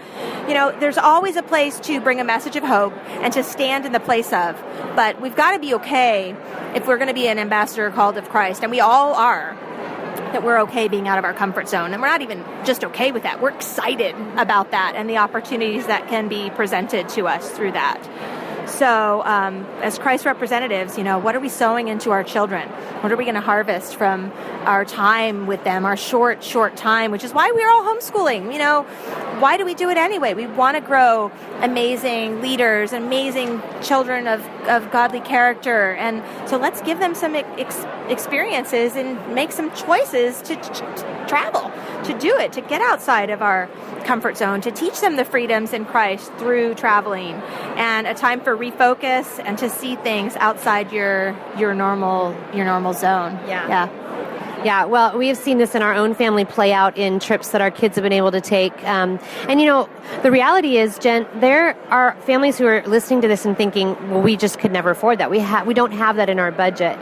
you 0.48 0.54
know, 0.54 0.76
there's 0.80 0.98
always 0.98 1.36
a 1.36 1.42
place 1.42 1.78
to 1.80 2.00
bring 2.00 2.20
a 2.20 2.24
message 2.24 2.56
of 2.56 2.64
hope 2.64 2.94
and 3.22 3.32
to 3.34 3.42
stand 3.42 3.84
in 3.84 3.92
the 3.92 4.00
place 4.00 4.32
of. 4.32 4.62
But 4.96 5.20
we've 5.20 5.36
got 5.36 5.52
to 5.52 5.58
be 5.58 5.74
okay 5.74 6.34
if 6.74 6.86
we're 6.86 6.96
going 6.96 7.08
to 7.08 7.14
be 7.14 7.28
an 7.28 7.38
ambassador 7.38 7.90
called 7.90 8.16
of 8.16 8.28
Christ, 8.28 8.62
and 8.62 8.70
we 8.70 8.80
all 8.80 9.14
are. 9.14 9.56
That 10.32 10.42
we're 10.42 10.60
okay 10.62 10.88
being 10.88 11.08
out 11.08 11.18
of 11.18 11.26
our 11.26 11.34
comfort 11.34 11.68
zone. 11.68 11.92
And 11.92 12.00
we're 12.00 12.08
not 12.08 12.22
even 12.22 12.42
just 12.64 12.84
okay 12.84 13.12
with 13.12 13.24
that. 13.24 13.42
We're 13.42 13.50
excited 13.50 14.14
about 14.38 14.70
that 14.70 14.94
and 14.96 15.08
the 15.08 15.18
opportunities 15.18 15.86
that 15.88 16.08
can 16.08 16.28
be 16.28 16.48
presented 16.48 17.10
to 17.10 17.28
us 17.28 17.50
through 17.50 17.72
that. 17.72 18.02
So, 18.66 19.22
um, 19.24 19.66
as 19.82 19.98
Christ 19.98 20.24
representatives, 20.24 20.96
you 20.96 21.04
know, 21.04 21.18
what 21.18 21.34
are 21.34 21.40
we 21.40 21.48
sowing 21.48 21.88
into 21.88 22.10
our 22.10 22.24
children? 22.24 22.68
What 23.00 23.12
are 23.12 23.16
we 23.16 23.24
going 23.24 23.34
to 23.34 23.40
harvest 23.40 23.96
from 23.96 24.32
our 24.64 24.84
time 24.84 25.46
with 25.46 25.62
them, 25.64 25.84
our 25.84 25.96
short, 25.96 26.42
short 26.42 26.76
time, 26.76 27.10
which 27.10 27.24
is 27.24 27.32
why 27.32 27.50
we're 27.52 27.68
all 27.68 27.82
homeschooling? 27.82 28.52
You 28.52 28.58
know, 28.58 28.86
why 29.42 29.56
do 29.56 29.64
we 29.64 29.74
do 29.74 29.90
it 29.90 29.96
anyway? 29.96 30.34
We 30.34 30.46
want 30.46 30.76
to 30.76 30.80
grow 30.80 31.32
amazing 31.62 32.40
leaders, 32.40 32.92
amazing 32.92 33.60
children 33.82 34.28
of, 34.28 34.40
of 34.68 34.88
godly 34.92 35.18
character. 35.18 35.94
And 35.94 36.22
so 36.48 36.56
let's 36.56 36.80
give 36.82 37.00
them 37.00 37.12
some 37.16 37.34
ex- 37.34 37.84
experiences 38.08 38.94
and 38.94 39.34
make 39.34 39.50
some 39.50 39.74
choices 39.74 40.40
to, 40.42 40.54
to, 40.54 40.70
to 40.70 41.24
travel, 41.26 41.72
to 42.04 42.16
do 42.20 42.38
it, 42.38 42.52
to 42.52 42.60
get 42.60 42.80
outside 42.82 43.30
of 43.30 43.42
our 43.42 43.68
comfort 44.04 44.36
zone, 44.36 44.60
to 44.60 44.70
teach 44.70 45.00
them 45.00 45.16
the 45.16 45.24
freedoms 45.24 45.72
in 45.72 45.86
Christ 45.86 46.32
through 46.34 46.76
traveling, 46.76 47.34
and 47.74 48.06
a 48.06 48.14
time 48.14 48.40
for 48.40 48.56
refocus 48.56 49.42
and 49.44 49.58
to 49.58 49.68
see 49.68 49.96
things 49.96 50.36
outside 50.36 50.92
your 50.92 51.36
your 51.58 51.74
normal 51.74 52.36
your 52.54 52.64
normal 52.64 52.92
zone. 52.92 53.32
Yeah. 53.48 53.66
Yeah. 53.68 54.31
Yeah, 54.64 54.84
well, 54.84 55.18
we 55.18 55.28
have 55.28 55.36
seen 55.36 55.58
this 55.58 55.74
in 55.74 55.82
our 55.82 55.92
own 55.92 56.14
family 56.14 56.44
play 56.44 56.72
out 56.72 56.96
in 56.96 57.18
trips 57.18 57.48
that 57.50 57.60
our 57.60 57.70
kids 57.70 57.96
have 57.96 58.02
been 58.04 58.12
able 58.12 58.30
to 58.30 58.40
take. 58.40 58.72
Um, 58.84 59.18
and 59.48 59.60
you 59.60 59.66
know, 59.66 59.88
the 60.22 60.30
reality 60.30 60.76
is, 60.76 60.98
Jen, 60.98 61.26
there 61.40 61.76
are 61.90 62.16
families 62.22 62.58
who 62.58 62.66
are 62.66 62.82
listening 62.86 63.20
to 63.22 63.28
this 63.28 63.44
and 63.44 63.56
thinking, 63.56 63.96
"Well, 64.10 64.22
we 64.22 64.36
just 64.36 64.58
could 64.58 64.72
never 64.72 64.90
afford 64.90 65.18
that. 65.18 65.30
We 65.30 65.40
have, 65.40 65.66
we 65.66 65.74
don't 65.74 65.92
have 65.92 66.16
that 66.16 66.28
in 66.28 66.38
our 66.38 66.52
budget." 66.52 66.98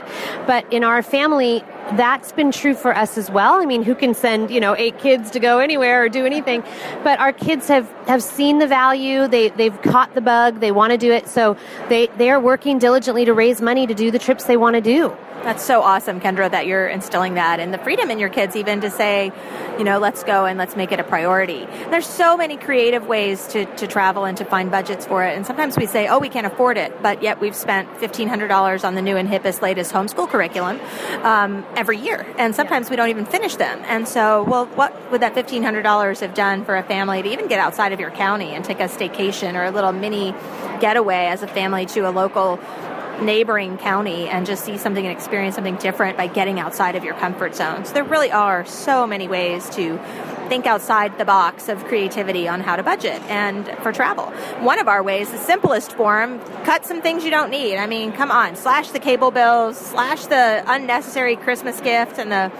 But 0.47 0.65
in 0.73 0.83
our 0.83 1.03
family, 1.03 1.63
that's 1.97 2.31
been 2.31 2.51
true 2.51 2.73
for 2.73 2.95
us 2.95 3.17
as 3.17 3.29
well. 3.29 3.61
I 3.61 3.65
mean, 3.65 3.83
who 3.83 3.95
can 3.95 4.13
send 4.13 4.51
you 4.51 4.59
know 4.59 4.75
eight 4.75 4.99
kids 4.99 5.31
to 5.31 5.39
go 5.39 5.59
anywhere 5.59 6.03
or 6.03 6.09
do 6.09 6.25
anything? 6.25 6.63
But 7.03 7.19
our 7.19 7.33
kids 7.33 7.67
have 7.67 7.89
have 8.07 8.23
seen 8.23 8.59
the 8.59 8.67
value. 8.67 9.27
They 9.27 9.49
they've 9.49 9.81
caught 9.81 10.13
the 10.13 10.21
bug. 10.21 10.59
They 10.59 10.71
want 10.71 10.91
to 10.91 10.97
do 10.97 11.11
it. 11.11 11.27
So 11.27 11.57
they 11.89 12.07
they 12.17 12.29
are 12.29 12.39
working 12.39 12.79
diligently 12.79 13.25
to 13.25 13.33
raise 13.33 13.61
money 13.61 13.87
to 13.87 13.93
do 13.93 14.11
the 14.11 14.19
trips 14.19 14.45
they 14.45 14.57
want 14.57 14.75
to 14.75 14.81
do. 14.81 15.15
That's 15.43 15.63
so 15.63 15.81
awesome, 15.81 16.21
Kendra, 16.21 16.51
that 16.51 16.67
you're 16.67 16.87
instilling 16.87 17.33
that 17.33 17.59
and 17.59 17.73
the 17.73 17.79
freedom 17.79 18.11
in 18.11 18.19
your 18.19 18.29
kids 18.29 18.55
even 18.55 18.81
to 18.81 18.91
say, 18.91 19.31
you 19.79 19.83
know, 19.83 19.97
let's 19.97 20.23
go 20.23 20.45
and 20.45 20.59
let's 20.59 20.75
make 20.75 20.91
it 20.91 20.99
a 20.99 21.03
priority. 21.03 21.65
There's 21.89 22.05
so 22.05 22.37
many 22.37 22.57
creative 22.57 23.07
ways 23.07 23.47
to, 23.47 23.65
to 23.77 23.87
travel 23.87 24.25
and 24.25 24.37
to 24.37 24.45
find 24.45 24.69
budgets 24.69 25.07
for 25.07 25.23
it. 25.23 25.35
And 25.35 25.43
sometimes 25.43 25.77
we 25.77 25.87
say, 25.87 26.07
oh, 26.07 26.19
we 26.19 26.29
can't 26.29 26.45
afford 26.45 26.77
it, 26.77 27.01
but 27.01 27.23
yet 27.23 27.41
we've 27.41 27.55
spent 27.55 27.89
$1,500 27.95 28.83
on 28.85 28.93
the 28.93 29.01
new 29.01 29.17
and 29.17 29.27
hippest, 29.27 29.63
latest 29.63 29.91
homeschool 29.91 30.29
curriculum 30.29 30.79
um, 31.23 31.65
every 31.75 31.97
year. 31.97 32.25
And 32.37 32.55
sometimes 32.55 32.89
we 32.89 32.95
don't 32.95 33.09
even 33.09 33.25
finish 33.25 33.55
them. 33.55 33.81
And 33.85 34.07
so, 34.07 34.43
well, 34.43 34.65
what 34.67 35.11
would 35.11 35.21
that 35.21 35.35
$1,500 35.35 36.19
have 36.19 36.33
done 36.33 36.65
for 36.65 36.75
a 36.75 36.83
family 36.83 37.21
to 37.21 37.29
even 37.29 37.47
get 37.47 37.59
outside 37.59 37.93
of 37.93 37.99
your 37.99 38.11
county 38.11 38.49
and 38.49 38.63
take 38.63 38.79
a 38.79 38.85
staycation 38.85 39.55
or 39.55 39.65
a 39.65 39.71
little 39.71 39.91
mini 39.91 40.33
getaway 40.79 41.27
as 41.27 41.43
a 41.43 41.47
family 41.47 41.85
to 41.87 42.01
a 42.01 42.11
local 42.11 42.59
neighboring 43.21 43.77
county 43.77 44.27
and 44.27 44.45
just 44.45 44.65
see 44.65 44.77
something 44.77 45.05
and 45.05 45.15
experience 45.15 45.55
something 45.55 45.75
different 45.77 46.17
by 46.17 46.27
getting 46.27 46.59
outside 46.59 46.95
of 46.95 47.03
your 47.03 47.13
comfort 47.15 47.55
zone. 47.55 47.85
So 47.85 47.93
there 47.93 48.03
really 48.03 48.31
are 48.31 48.65
so 48.65 49.05
many 49.05 49.27
ways 49.27 49.69
to 49.71 49.97
think 50.49 50.65
outside 50.65 51.17
the 51.17 51.23
box 51.23 51.69
of 51.69 51.81
creativity 51.85 52.45
on 52.45 52.59
how 52.59 52.75
to 52.75 52.83
budget 52.83 53.21
and 53.29 53.65
for 53.81 53.93
travel. 53.93 54.25
One 54.59 54.79
of 54.79 54.89
our 54.89 55.01
ways, 55.01 55.31
the 55.31 55.37
simplest 55.37 55.93
form, 55.93 56.41
cut 56.65 56.85
some 56.85 57.01
things 57.01 57.23
you 57.23 57.31
don't 57.31 57.49
need. 57.49 57.77
I 57.77 57.87
mean, 57.87 58.11
come 58.11 58.31
on, 58.31 58.57
slash 58.57 58.89
the 58.89 58.99
cable 58.99 59.31
bills, 59.31 59.77
slash 59.77 60.25
the 60.25 60.61
unnecessary 60.67 61.37
Christmas 61.37 61.79
gift 61.79 62.19
and 62.19 62.29
the 62.29 62.51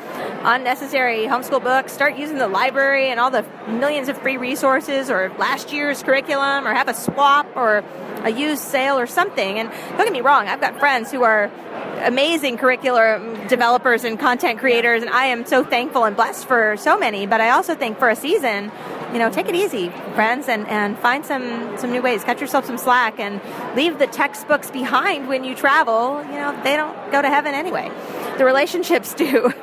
unnecessary 0.43 1.25
homeschool 1.25 1.61
books, 1.61 1.91
start 1.91 2.15
using 2.15 2.37
the 2.37 2.47
library 2.47 3.09
and 3.09 3.19
all 3.19 3.29
the 3.29 3.45
millions 3.67 4.07
of 4.07 4.17
free 4.19 4.37
resources 4.37 5.09
or 5.09 5.29
last 5.37 5.73
year's 5.73 6.01
curriculum 6.01 6.65
or 6.65 6.73
have 6.73 6.87
a 6.87 6.93
swap 6.93 7.45
or 7.57 7.83
a 8.23 8.29
used 8.29 8.61
sale 8.61 8.97
or 8.99 9.07
something. 9.07 9.59
And 9.59 9.69
don't 9.97 10.05
get 10.05 10.13
me 10.13 10.21
wrong, 10.21 10.47
I've 10.47 10.61
got 10.61 10.79
friends 10.79 11.11
who 11.11 11.23
are 11.23 11.51
amazing 12.03 12.57
curricular 12.57 13.47
developers 13.47 14.03
and 14.03 14.19
content 14.19 14.59
creators, 14.59 15.01
and 15.01 15.11
I 15.11 15.25
am 15.25 15.45
so 15.45 15.63
thankful 15.63 16.03
and 16.03 16.15
blessed 16.15 16.47
for 16.47 16.77
so 16.77 16.97
many. 16.97 17.25
But 17.25 17.41
I 17.41 17.51
also 17.51 17.75
think 17.75 17.99
for 17.99 18.09
a 18.09 18.15
season, 18.15 18.71
you 19.13 19.19
know, 19.19 19.29
take 19.29 19.49
it 19.49 19.55
easy, 19.55 19.89
friends, 20.15 20.47
and, 20.47 20.67
and 20.67 20.97
find 20.97 21.25
some, 21.25 21.77
some 21.77 21.91
new 21.91 22.01
ways. 22.01 22.23
Cut 22.23 22.39
yourself 22.39 22.65
some 22.65 22.77
slack 22.77 23.19
and 23.19 23.41
leave 23.75 23.99
the 23.99 24.07
textbooks 24.07 24.71
behind 24.71 25.27
when 25.27 25.43
you 25.43 25.53
travel. 25.53 26.23
You 26.23 26.33
know, 26.33 26.59
they 26.63 26.75
don't 26.75 27.11
go 27.11 27.21
to 27.21 27.29
heaven 27.29 27.53
anyway. 27.53 27.91
The 28.41 28.45
relationships 28.45 29.13
do. 29.23 29.53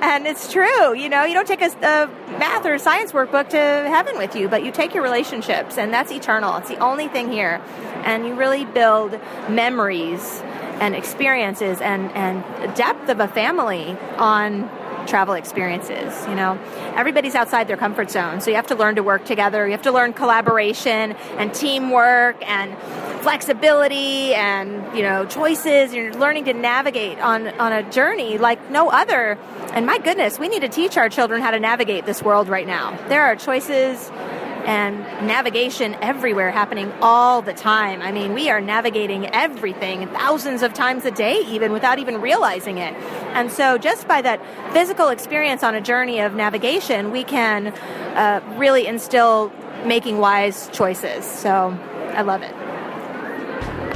and 0.00 0.26
it's 0.26 0.50
true. 0.50 0.96
You 0.96 1.10
know, 1.10 1.24
you 1.24 1.34
don't 1.34 1.46
take 1.46 1.60
a, 1.60 1.66
a 1.66 2.06
math 2.38 2.64
or 2.64 2.78
science 2.78 3.12
workbook 3.12 3.50
to 3.50 3.58
heaven 3.58 4.16
with 4.16 4.34
you, 4.34 4.48
but 4.48 4.64
you 4.64 4.72
take 4.72 4.94
your 4.94 5.02
relationships, 5.02 5.76
and 5.76 5.92
that's 5.92 6.10
eternal. 6.10 6.56
It's 6.56 6.70
the 6.70 6.78
only 6.78 7.06
thing 7.06 7.30
here. 7.30 7.60
And 8.02 8.26
you 8.26 8.34
really 8.34 8.64
build 8.64 9.20
memories 9.50 10.40
and 10.80 10.96
experiences 10.96 11.82
and, 11.82 12.10
and 12.12 12.74
depth 12.74 13.10
of 13.10 13.20
a 13.20 13.28
family 13.28 13.94
on 14.16 14.70
travel 15.06 15.34
experiences 15.34 16.24
you 16.28 16.34
know? 16.34 16.58
Everybody's 16.96 17.34
outside 17.34 17.68
their 17.68 17.76
comfort 17.76 18.10
zone 18.10 18.40
so 18.40 18.50
you 18.50 18.56
have 18.56 18.66
to 18.68 18.74
learn 18.74 18.96
to 18.96 19.02
work 19.02 19.24
together. 19.24 19.66
You 19.66 19.72
have 19.72 19.82
to 19.82 19.92
learn 19.92 20.12
collaboration 20.12 21.12
and 21.38 21.52
teamwork 21.54 22.36
and 22.48 22.76
flexibility 23.22 24.34
and 24.34 24.96
you 24.96 25.02
know 25.02 25.24
choices. 25.26 25.94
You're 25.94 26.12
learning 26.14 26.44
to 26.46 26.52
navigate 26.52 27.18
on 27.18 27.48
on 27.60 27.72
a 27.72 27.88
journey 27.90 28.38
like 28.38 28.70
no 28.70 28.90
other. 28.90 29.38
And 29.72 29.86
my 29.86 29.98
goodness 29.98 30.38
we 30.38 30.48
need 30.48 30.60
to 30.60 30.68
teach 30.68 30.96
our 30.96 31.08
children 31.08 31.42
how 31.42 31.50
to 31.50 31.60
navigate 31.60 32.06
this 32.06 32.22
world 32.22 32.48
right 32.48 32.66
now. 32.66 32.96
There 33.08 33.22
are 33.22 33.36
choices 33.36 34.10
and 34.64 34.98
navigation 35.26 35.94
everywhere 35.96 36.50
happening 36.50 36.92
all 37.00 37.42
the 37.42 37.52
time. 37.52 38.02
I 38.02 38.12
mean, 38.12 38.34
we 38.34 38.50
are 38.50 38.60
navigating 38.60 39.26
everything 39.26 40.06
thousands 40.08 40.62
of 40.62 40.72
times 40.72 41.04
a 41.04 41.10
day, 41.10 41.40
even 41.46 41.72
without 41.72 41.98
even 41.98 42.20
realizing 42.20 42.78
it. 42.78 42.94
And 43.34 43.50
so, 43.50 43.78
just 43.78 44.08
by 44.08 44.22
that 44.22 44.40
physical 44.72 45.08
experience 45.08 45.62
on 45.62 45.74
a 45.74 45.80
journey 45.80 46.20
of 46.20 46.34
navigation, 46.34 47.10
we 47.10 47.24
can 47.24 47.68
uh, 47.68 48.40
really 48.56 48.86
instill 48.86 49.52
making 49.84 50.18
wise 50.18 50.68
choices. 50.72 51.24
So, 51.24 51.78
I 52.14 52.22
love 52.22 52.42
it. 52.42 52.54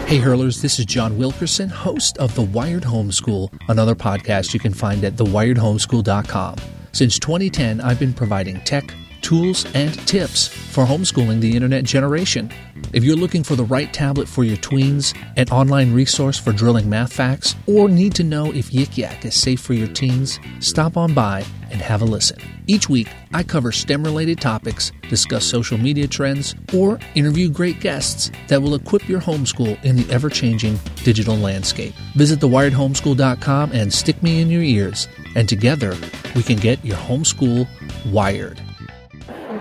Hey 0.09 0.17
hurlers, 0.17 0.63
this 0.63 0.79
is 0.79 0.87
John 0.87 1.19
Wilkerson, 1.19 1.69
host 1.69 2.17
of 2.17 2.35
The 2.35 2.41
Wired 2.41 2.83
Homeschool, 2.83 3.53
another 3.69 3.95
podcast 3.95 4.55
you 4.55 4.59
can 4.59 4.73
find 4.73 5.05
at 5.05 5.17
thewiredhomeschool.com. 5.17 6.57
Since 6.93 7.19
2010, 7.19 7.83
I've 7.83 7.99
been 7.99 8.15
providing 8.15 8.59
tech, 8.63 8.91
tools, 9.23 9.67
and 9.75 9.99
tips 10.07 10.49
for 10.49 10.85
homeschooling 10.85 11.41
the 11.41 11.55
internet 11.55 11.85
generation. 11.85 12.51
If 12.93 13.05
you're 13.05 13.17
looking 13.17 13.43
for 13.43 13.57
the 13.57 13.65
right 13.65 13.93
tablet 13.93 14.29
for 14.29 14.45
your 14.45 14.57
tweens, 14.59 15.17
an 15.37 15.49
online 15.51 15.93
resource 15.93 16.39
for 16.39 16.53
drilling 16.53 16.89
math 16.89 17.13
facts, 17.13 17.55
or 17.67 17.89
need 17.89 18.15
to 18.15 18.25
know 18.25 18.53
if 18.53 18.71
Yik 18.71 18.97
Yak 18.97 19.25
is 19.25 19.35
safe 19.35 19.61
for 19.61 19.75
your 19.75 19.89
teens, 19.89 20.39
stop 20.61 20.97
on 20.97 21.15
by 21.15 21.45
and 21.71 21.81
have 21.81 22.03
a 22.03 22.05
listen. 22.05 22.39
Each 22.67 22.89
week, 22.89 23.09
I 23.33 23.43
cover 23.43 23.73
STEM 23.73 24.03
related 24.03 24.41
topics, 24.41 24.93
discuss 25.09 25.45
social 25.45 25.79
media 25.79 26.07
trends, 26.07 26.55
or 26.75 26.99
interview 27.15 27.51
great 27.51 27.81
guests 27.81 28.31
that 28.49 28.61
will 28.61 28.75
equip 28.75 29.09
your 29.09 29.21
homeschool 29.21 29.83
in 29.85 29.97
the 29.97 30.11
ever 30.13 30.31
changing 30.31 30.79
digital 31.05 31.37
landscape. 31.37 31.95
Visit 32.15 32.41
thewiredhomeschool.com 32.41 33.73
and 33.73 33.93
stick 33.93 34.23
me 34.23 34.41
in 34.41 34.51
your 34.51 34.63
ears, 34.63 35.09
and 35.35 35.49
together 35.49 35.97
we 36.35 36.43
can 36.43 36.57
get 36.57 36.83
your 36.85 36.97
homeschool 36.97 37.67
wired. 38.13 38.61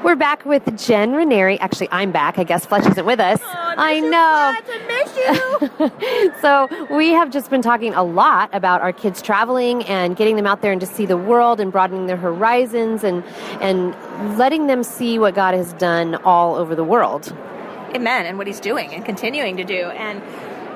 We're 0.07 0.15
back 0.15 0.45
with 0.45 0.63
Jen 0.77 1.11
Ranieri. 1.11 1.59
Actually, 1.59 1.89
I'm 1.91 2.13
back. 2.13 2.39
I 2.39 2.45
guess 2.45 2.65
Fletch 2.65 2.87
isn't 2.87 3.05
with 3.05 3.19
us. 3.19 3.41
I 3.43 3.99
know. 3.99 4.55
I 4.55 4.61
miss 4.87 6.29
you. 6.29 6.31
So 6.41 6.69
we 6.95 7.09
have 7.09 7.29
just 7.29 7.49
been 7.49 7.61
talking 7.61 7.93
a 7.93 8.03
lot 8.03 8.49
about 8.53 8.79
our 8.79 8.93
kids 8.93 9.21
traveling 9.21 9.83
and 9.83 10.15
getting 10.15 10.37
them 10.37 10.47
out 10.47 10.61
there 10.61 10.71
and 10.71 10.79
to 10.79 10.87
see 10.87 11.05
the 11.05 11.17
world 11.17 11.59
and 11.59 11.73
broadening 11.73 12.05
their 12.05 12.15
horizons 12.15 13.03
and 13.03 13.21
and 13.59 13.93
letting 14.37 14.67
them 14.67 14.81
see 14.81 15.19
what 15.19 15.35
God 15.35 15.53
has 15.53 15.73
done 15.73 16.15
all 16.23 16.55
over 16.55 16.73
the 16.73 16.85
world. 16.85 17.35
Amen. 17.93 18.25
And 18.25 18.37
what 18.37 18.47
he's 18.47 18.61
doing 18.61 18.93
and 18.93 19.03
continuing 19.03 19.57
to 19.57 19.65
do. 19.65 19.89
And 19.89 20.21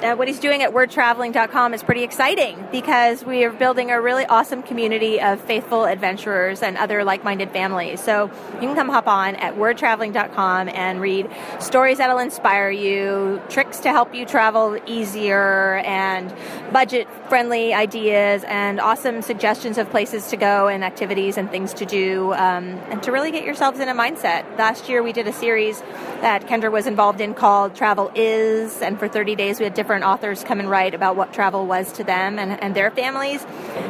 uh, 0.03 0.15
what 0.15 0.27
he's 0.27 0.39
doing 0.39 0.63
at 0.63 0.71
wordtraveling.com 0.71 1.73
is 1.73 1.83
pretty 1.83 2.03
exciting 2.03 2.67
because 2.71 3.23
we 3.23 3.43
are 3.43 3.51
building 3.51 3.91
a 3.91 4.01
really 4.01 4.25
awesome 4.25 4.63
community 4.63 5.21
of 5.21 5.39
faithful 5.41 5.85
adventurers 5.85 6.61
and 6.61 6.77
other 6.77 7.03
like 7.03 7.23
minded 7.23 7.51
families. 7.51 8.01
So 8.01 8.31
you 8.55 8.59
can 8.59 8.75
come 8.75 8.89
hop 8.89 9.07
on 9.07 9.35
at 9.35 9.55
wordtraveling.com 9.55 10.69
and 10.69 11.01
read 11.01 11.29
stories 11.59 11.99
that'll 11.99 12.19
inspire 12.19 12.71
you, 12.71 13.41
tricks 13.49 13.79
to 13.81 13.89
help 13.89 14.15
you 14.15 14.25
travel 14.25 14.79
easier, 14.87 15.75
and 15.85 16.33
budget 16.73 17.07
friendly 17.29 17.73
ideas, 17.73 18.43
and 18.47 18.79
awesome 18.79 19.21
suggestions 19.21 19.77
of 19.77 19.89
places 19.89 20.27
to 20.27 20.37
go 20.37 20.67
and 20.67 20.83
activities 20.83 21.37
and 21.37 21.49
things 21.51 21.73
to 21.75 21.85
do, 21.85 22.33
um, 22.33 22.65
and 22.89 23.03
to 23.03 23.11
really 23.11 23.31
get 23.31 23.43
yourselves 23.43 23.79
in 23.79 23.87
a 23.87 23.93
mindset. 23.93 24.57
Last 24.57 24.89
year 24.89 25.03
we 25.03 25.13
did 25.13 25.27
a 25.27 25.33
series 25.33 25.81
that 26.21 26.47
Kendra 26.47 26.71
was 26.71 26.87
involved 26.87 27.21
in 27.21 27.33
called 27.33 27.75
Travel 27.75 28.11
Is, 28.15 28.81
and 28.81 28.97
for 28.97 29.07
30 29.07 29.35
days 29.35 29.59
we 29.59 29.65
had 29.65 29.73
different 29.73 29.90
authors 29.99 30.43
come 30.43 30.59
and 30.59 30.69
write 30.69 30.93
about 30.93 31.15
what 31.15 31.33
travel 31.33 31.65
was 31.65 31.91
to 31.93 32.03
them 32.03 32.39
and, 32.39 32.61
and 32.63 32.75
their 32.75 32.89
families. 32.91 33.45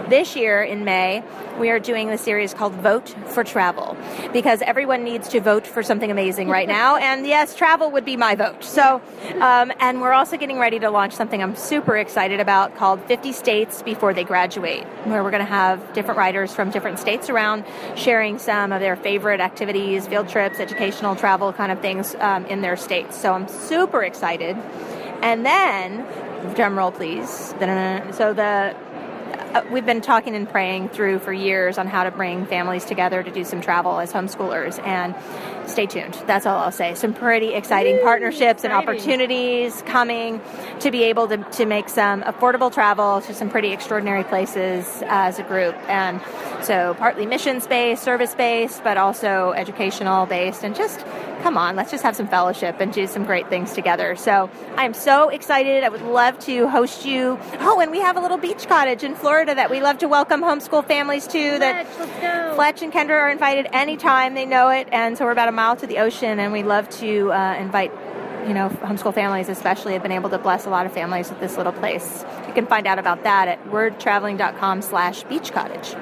This 0.09 0.35
year 0.35 0.61
in 0.61 0.83
May, 0.83 1.23
we 1.59 1.69
are 1.69 1.79
doing 1.79 2.09
the 2.09 2.17
series 2.17 2.53
called 2.53 2.73
Vote 2.73 3.09
for 3.27 3.43
Travel 3.43 3.95
because 4.33 4.61
everyone 4.63 5.03
needs 5.03 5.27
to 5.29 5.39
vote 5.39 5.67
for 5.67 5.83
something 5.83 6.09
amazing 6.09 6.49
right 6.49 6.67
now. 6.81 6.95
And 6.95 7.25
yes, 7.25 7.55
travel 7.55 7.91
would 7.91 8.05
be 8.05 8.17
my 8.17 8.35
vote. 8.35 8.63
So, 8.63 9.01
um, 9.39 9.71
and 9.79 10.01
we're 10.01 10.13
also 10.13 10.37
getting 10.37 10.57
ready 10.57 10.79
to 10.79 10.89
launch 10.89 11.13
something 11.13 11.41
I'm 11.41 11.55
super 11.55 11.97
excited 11.97 12.39
about 12.39 12.75
called 12.75 13.01
50 13.03 13.31
States 13.31 13.83
Before 13.83 14.13
They 14.13 14.23
Graduate, 14.23 14.83
where 15.05 15.23
we're 15.23 15.31
going 15.31 15.45
to 15.45 15.45
have 15.45 15.93
different 15.93 16.17
writers 16.17 16.53
from 16.53 16.71
different 16.71 16.99
states 16.99 17.29
around 17.29 17.63
sharing 17.95 18.39
some 18.39 18.71
of 18.71 18.79
their 18.79 18.95
favorite 18.95 19.39
activities, 19.39 20.07
field 20.07 20.29
trips, 20.29 20.59
educational 20.59 21.15
travel 21.15 21.53
kind 21.53 21.71
of 21.71 21.79
things 21.79 22.15
um, 22.15 22.45
in 22.47 22.61
their 22.61 22.75
states. 22.75 23.19
So 23.19 23.33
I'm 23.33 23.47
super 23.47 24.03
excited. 24.03 24.57
And 25.21 25.45
then, 25.45 26.05
drum 26.55 26.77
roll 26.77 26.91
please. 26.91 27.29
So 27.29 28.33
the 28.33 28.75
uh, 29.53 29.63
we've 29.69 29.85
been 29.85 29.99
talking 29.99 30.33
and 30.33 30.49
praying 30.49 30.87
through 30.89 31.19
for 31.19 31.33
years 31.33 31.77
on 31.77 31.85
how 31.85 32.05
to 32.05 32.11
bring 32.11 32.45
families 32.45 32.85
together 32.85 33.21
to 33.21 33.31
do 33.31 33.43
some 33.43 33.59
travel 33.59 33.99
as 33.99 34.13
homeschoolers 34.13 34.81
and 34.85 35.13
stay 35.69 35.85
tuned. 35.85 36.13
That's 36.25 36.45
all 36.45 36.57
i'll 36.57 36.71
say. 36.71 36.95
Some 36.95 37.13
pretty 37.13 37.53
exciting 37.53 37.99
partnerships 38.01 38.63
and 38.63 38.71
opportunities 38.71 39.81
coming 39.81 40.41
to 40.79 40.89
be 40.89 41.03
able 41.03 41.27
to, 41.27 41.37
to 41.37 41.65
make 41.65 41.89
some 41.89 42.23
affordable 42.23 42.73
travel 42.73 43.19
to 43.21 43.33
some 43.33 43.49
pretty 43.49 43.73
extraordinary 43.73 44.23
places 44.23 45.03
as 45.07 45.37
a 45.37 45.43
group. 45.43 45.75
And 45.89 46.21
so 46.63 46.93
partly 46.93 47.25
mission 47.25 47.61
based 47.67 48.03
service 48.03 48.33
based 48.33 48.83
but 48.85 48.97
also 48.97 49.51
educational 49.51 50.27
based 50.27 50.63
and 50.63 50.73
just 50.75 51.05
come 51.41 51.57
on, 51.57 51.75
let's 51.75 51.91
just 51.91 52.03
have 52.03 52.15
some 52.15 52.27
fellowship 52.27 52.77
and 52.79 52.93
do 52.93 53.07
some 53.07 53.25
great 53.25 53.49
things 53.49 53.73
together. 53.73 54.15
So 54.15 54.49
I 54.77 54.85
am 54.85 54.93
so 54.93 55.29
excited. 55.29 55.83
I 55.83 55.89
would 55.89 56.01
love 56.01 56.39
to 56.39 56.67
host 56.67 57.05
you. 57.05 57.39
Oh, 57.59 57.79
and 57.79 57.91
we 57.91 57.99
have 57.99 58.17
a 58.17 58.19
little 58.19 58.37
beach 58.37 58.67
cottage 58.67 59.03
in 59.03 59.15
Florida 59.15 59.55
that 59.55 59.69
we 59.69 59.81
love 59.81 59.97
to 59.99 60.07
welcome 60.07 60.41
homeschool 60.41 60.85
families 60.87 61.27
to. 61.27 61.59
That 61.59 61.87
Fletch 62.55 62.81
and 62.81 62.91
Kendra 62.93 63.11
are 63.11 63.29
invited 63.29 63.67
anytime 63.73 64.33
they 64.33 64.45
know 64.45 64.69
it, 64.69 64.87
and 64.91 65.17
so 65.17 65.25
we're 65.25 65.31
about 65.31 65.49
a 65.49 65.51
mile 65.51 65.75
to 65.77 65.87
the 65.87 65.97
ocean, 65.99 66.39
and 66.39 66.53
we 66.53 66.63
love 66.63 66.89
to 66.99 67.31
uh, 67.31 67.55
invite. 67.55 67.91
You 68.47 68.55
know, 68.55 68.69
homeschool 68.69 69.13
families 69.13 69.49
especially 69.49 69.93
have 69.93 70.01
been 70.01 70.11
able 70.11 70.31
to 70.31 70.39
bless 70.39 70.65
a 70.65 70.71
lot 70.71 70.87
of 70.87 70.91
families 70.91 71.29
with 71.29 71.39
this 71.39 71.57
little 71.57 71.73
place. 71.73 72.25
You 72.47 72.53
can 72.53 72.65
find 72.65 72.87
out 72.87 72.97
about 72.97 73.21
that 73.21 73.47
at 73.47 73.63
wordtraveling.com 73.65 74.81
slash 74.81 75.21
beach 75.25 75.51
cottage. 75.51 75.95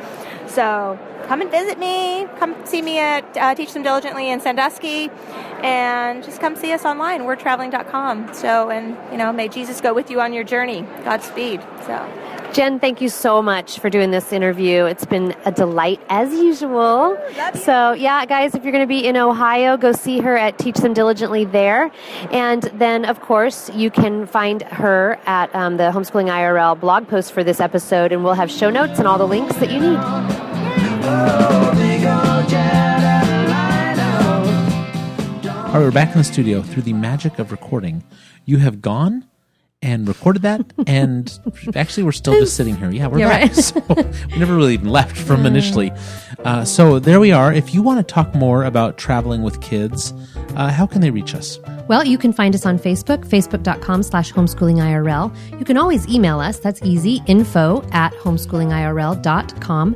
So 0.47 0.97
come 1.27 1.41
and 1.41 1.51
visit 1.51 1.79
me. 1.79 2.27
Come 2.37 2.55
see 2.65 2.81
me 2.81 2.99
at 2.99 3.37
uh, 3.37 3.55
Teach 3.55 3.73
Them 3.73 3.83
Diligently 3.83 4.29
in 4.29 4.39
Sandusky. 4.39 5.09
And 5.61 6.23
just 6.23 6.39
come 6.39 6.55
see 6.55 6.71
us 6.71 6.85
online, 6.85 7.21
wordtraveling.com. 7.21 8.33
So, 8.33 8.69
and, 8.69 8.97
you 9.11 9.17
know, 9.17 9.33
may 9.33 9.49
Jesus 9.49 9.81
go 9.81 9.93
with 9.93 10.09
you 10.09 10.21
on 10.21 10.31
your 10.31 10.43
journey. 10.43 10.81
Godspeed. 11.03 11.61
So, 11.85 12.09
Jen, 12.53 12.79
thank 12.79 12.99
you 12.99 13.09
so 13.09 13.43
much 13.43 13.79
for 13.79 13.91
doing 13.91 14.09
this 14.09 14.33
interview. 14.33 14.85
It's 14.85 15.05
been 15.05 15.35
a 15.45 15.51
delight 15.51 16.01
as 16.09 16.33
usual. 16.33 17.15
So, 17.53 17.91
yeah, 17.91 18.25
guys, 18.25 18.55
if 18.55 18.63
you're 18.63 18.71
going 18.71 18.83
to 18.83 18.87
be 18.87 19.05
in 19.05 19.17
Ohio, 19.17 19.77
go 19.77 19.91
see 19.91 20.19
her 20.19 20.35
at 20.35 20.57
Teach 20.57 20.77
Them 20.77 20.93
Diligently 20.93 21.45
there. 21.45 21.91
And 22.31 22.63
then, 22.73 23.05
of 23.05 23.21
course, 23.21 23.69
you 23.75 23.91
can 23.91 24.25
find 24.25 24.63
her 24.63 25.19
at 25.25 25.53
um, 25.53 25.77
the 25.77 25.91
Homeschooling 25.91 26.27
IRL 26.27 26.79
blog 26.79 27.07
post 27.07 27.33
for 27.33 27.43
this 27.43 27.59
episode, 27.59 28.11
and 28.11 28.23
we'll 28.23 28.33
have 28.33 28.49
show 28.49 28.71
notes 28.71 28.97
and 28.97 29.07
all 29.07 29.19
the 29.19 29.27
links 29.27 29.55
that 29.57 29.69
you 29.71 29.79
need. 29.79 30.38
All 35.69 35.75
right, 35.75 35.81
we're 35.83 35.91
back 35.91 36.11
in 36.13 36.17
the 36.17 36.23
studio. 36.23 36.63
Through 36.63 36.81
the 36.81 36.93
magic 36.93 37.37
of 37.37 37.51
recording, 37.51 38.03
you 38.45 38.57
have 38.57 38.81
gone 38.81 39.25
and 39.83 40.07
recorded 40.07 40.41
that, 40.41 40.65
and 40.87 41.39
actually, 41.75 42.01
we're 42.03 42.11
still 42.11 42.33
just 42.39 42.55
sitting 42.55 42.75
here. 42.75 42.89
Yeah, 42.89 43.05
we're 43.05 43.19
Yeah, 43.19 43.27
back. 43.29 43.41
right. 43.55 43.55
So 43.63 43.79
we 44.31 44.37
never 44.39 44.55
really 44.55 44.73
even 44.73 44.89
left 44.89 45.15
from 45.15 45.45
initially. 45.45 45.91
Uh, 46.43 46.65
so 46.65 46.97
there 46.97 47.19
we 47.19 47.31
are. 47.31 47.53
If 47.53 47.75
you 47.75 47.83
want 47.83 47.99
to 48.05 48.13
talk 48.13 48.33
more 48.33 48.63
about 48.63 48.97
traveling 48.97 49.43
with 49.43 49.61
kids, 49.61 50.11
uh, 50.55 50.69
how 50.71 50.87
can 50.87 51.01
they 51.01 51.11
reach 51.11 51.35
us? 51.35 51.59
Well, 51.87 52.03
you 52.03 52.17
can 52.17 52.33
find 52.33 52.55
us 52.55 52.65
on 52.65 52.79
Facebook, 52.79 53.19
facebook.com 53.27 54.01
slash 54.01 54.33
homeschoolingirl. 54.33 55.59
You 55.59 55.65
can 55.65 55.77
always 55.77 56.07
email 56.07 56.39
us. 56.39 56.57
That's 56.59 56.81
easy. 56.81 57.21
Info 57.27 57.87
at 57.91 58.11
homeschoolingirl.com. 58.13 59.95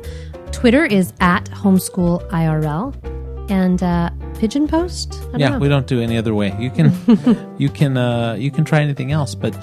Twitter 0.54 0.84
is 0.84 1.12
at 1.20 1.46
homeschoolirl. 1.46 3.50
And 3.50 3.82
uh, 3.82 4.10
Pigeon 4.38 4.68
Post? 4.68 5.20
I 5.32 5.38
yeah, 5.38 5.50
know. 5.50 5.58
we 5.58 5.68
don't 5.68 5.86
do 5.86 6.00
any 6.00 6.16
other 6.16 6.34
way. 6.34 6.54
You 6.58 6.70
can, 6.70 7.54
you 7.58 7.68
can, 7.68 7.96
uh, 7.96 8.34
you 8.34 8.50
can 8.50 8.64
try 8.64 8.80
anything 8.80 9.12
else, 9.12 9.34
but 9.34 9.56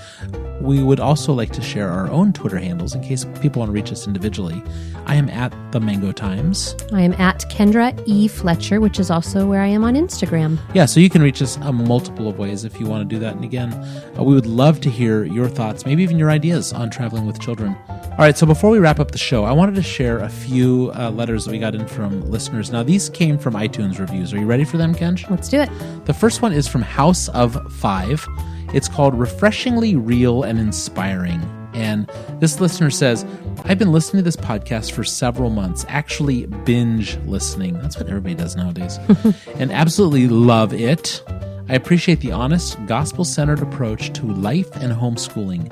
we 0.61 0.83
would 0.83 0.99
also 0.99 1.33
like 1.33 1.51
to 1.53 1.61
share 1.61 1.89
our 1.89 2.09
own 2.09 2.33
Twitter 2.33 2.57
handles 2.57 2.93
in 2.93 3.01
case 3.01 3.25
people 3.41 3.59
want 3.59 3.69
to 3.69 3.73
reach 3.73 3.91
us 3.91 4.05
individually. 4.05 4.61
I 5.05 5.15
am 5.15 5.29
at 5.29 5.53
the 5.71 5.79
Mango 5.79 6.11
Times. 6.11 6.75
I 6.93 7.01
am 7.01 7.13
at 7.13 7.39
Kendra 7.49 7.99
E. 8.05 8.27
Fletcher, 8.27 8.79
which 8.79 8.99
is 8.99 9.09
also 9.09 9.47
where 9.47 9.61
I 9.61 9.67
am 9.67 9.83
on 9.83 9.95
Instagram. 9.95 10.59
Yeah, 10.73 10.85
so 10.85 10.99
you 10.99 11.09
can 11.09 11.21
reach 11.21 11.41
us 11.41 11.57
a 11.57 11.71
multiple 11.71 12.27
of 12.27 12.37
ways 12.37 12.63
if 12.63 12.79
you 12.79 12.85
want 12.85 13.09
to 13.09 13.15
do 13.15 13.19
that. 13.19 13.35
And 13.35 13.43
again, 13.43 13.73
uh, 14.17 14.23
we 14.23 14.35
would 14.35 14.45
love 14.45 14.79
to 14.81 14.89
hear 14.89 15.23
your 15.23 15.47
thoughts, 15.47 15.85
maybe 15.85 16.03
even 16.03 16.19
your 16.19 16.29
ideas 16.29 16.71
on 16.73 16.89
traveling 16.89 17.25
with 17.25 17.39
children. 17.39 17.75
All 17.89 18.17
right, 18.19 18.37
so 18.37 18.45
before 18.45 18.69
we 18.69 18.77
wrap 18.77 18.99
up 18.99 19.11
the 19.11 19.17
show, 19.17 19.45
I 19.45 19.51
wanted 19.51 19.75
to 19.75 19.81
share 19.81 20.19
a 20.19 20.29
few 20.29 20.91
uh, 20.95 21.09
letters 21.09 21.45
that 21.45 21.51
we 21.51 21.59
got 21.59 21.73
in 21.73 21.87
from 21.87 22.29
listeners. 22.29 22.71
Now, 22.71 22.83
these 22.83 23.09
came 23.09 23.37
from 23.37 23.55
iTunes 23.55 23.99
reviews. 23.99 24.33
Are 24.33 24.37
you 24.37 24.45
ready 24.45 24.60
for 24.65 24.77
them, 24.77 24.93
Kenj? 24.93 25.29
Let's 25.29 25.49
do 25.49 25.59
it. 25.59 25.69
The 26.05 26.13
first 26.13 26.41
one 26.41 26.53
is 26.53 26.67
from 26.67 26.81
House 26.81 27.29
of 27.29 27.57
Five. 27.73 28.27
It's 28.73 28.87
called 28.87 29.17
Refreshingly 29.17 29.95
Real 29.95 30.43
and 30.43 30.59
Inspiring. 30.59 31.41
And 31.73 32.09
this 32.39 32.59
listener 32.59 32.89
says, 32.89 33.25
I've 33.63 33.79
been 33.79 33.91
listening 33.91 34.21
to 34.21 34.23
this 34.23 34.35
podcast 34.35 34.91
for 34.91 35.03
several 35.03 35.49
months, 35.49 35.85
actually 35.87 36.45
binge 36.45 37.17
listening. 37.19 37.73
That's 37.79 37.97
what 37.97 38.07
everybody 38.07 38.35
does 38.35 38.55
nowadays. 38.55 38.97
and 39.55 39.71
absolutely 39.71 40.27
love 40.27 40.73
it. 40.73 41.23
I 41.69 41.75
appreciate 41.75 42.19
the 42.19 42.33
honest, 42.33 42.77
gospel 42.85 43.23
centered 43.23 43.61
approach 43.61 44.11
to 44.13 44.25
life 44.25 44.69
and 44.77 44.91
homeschooling. 44.91 45.71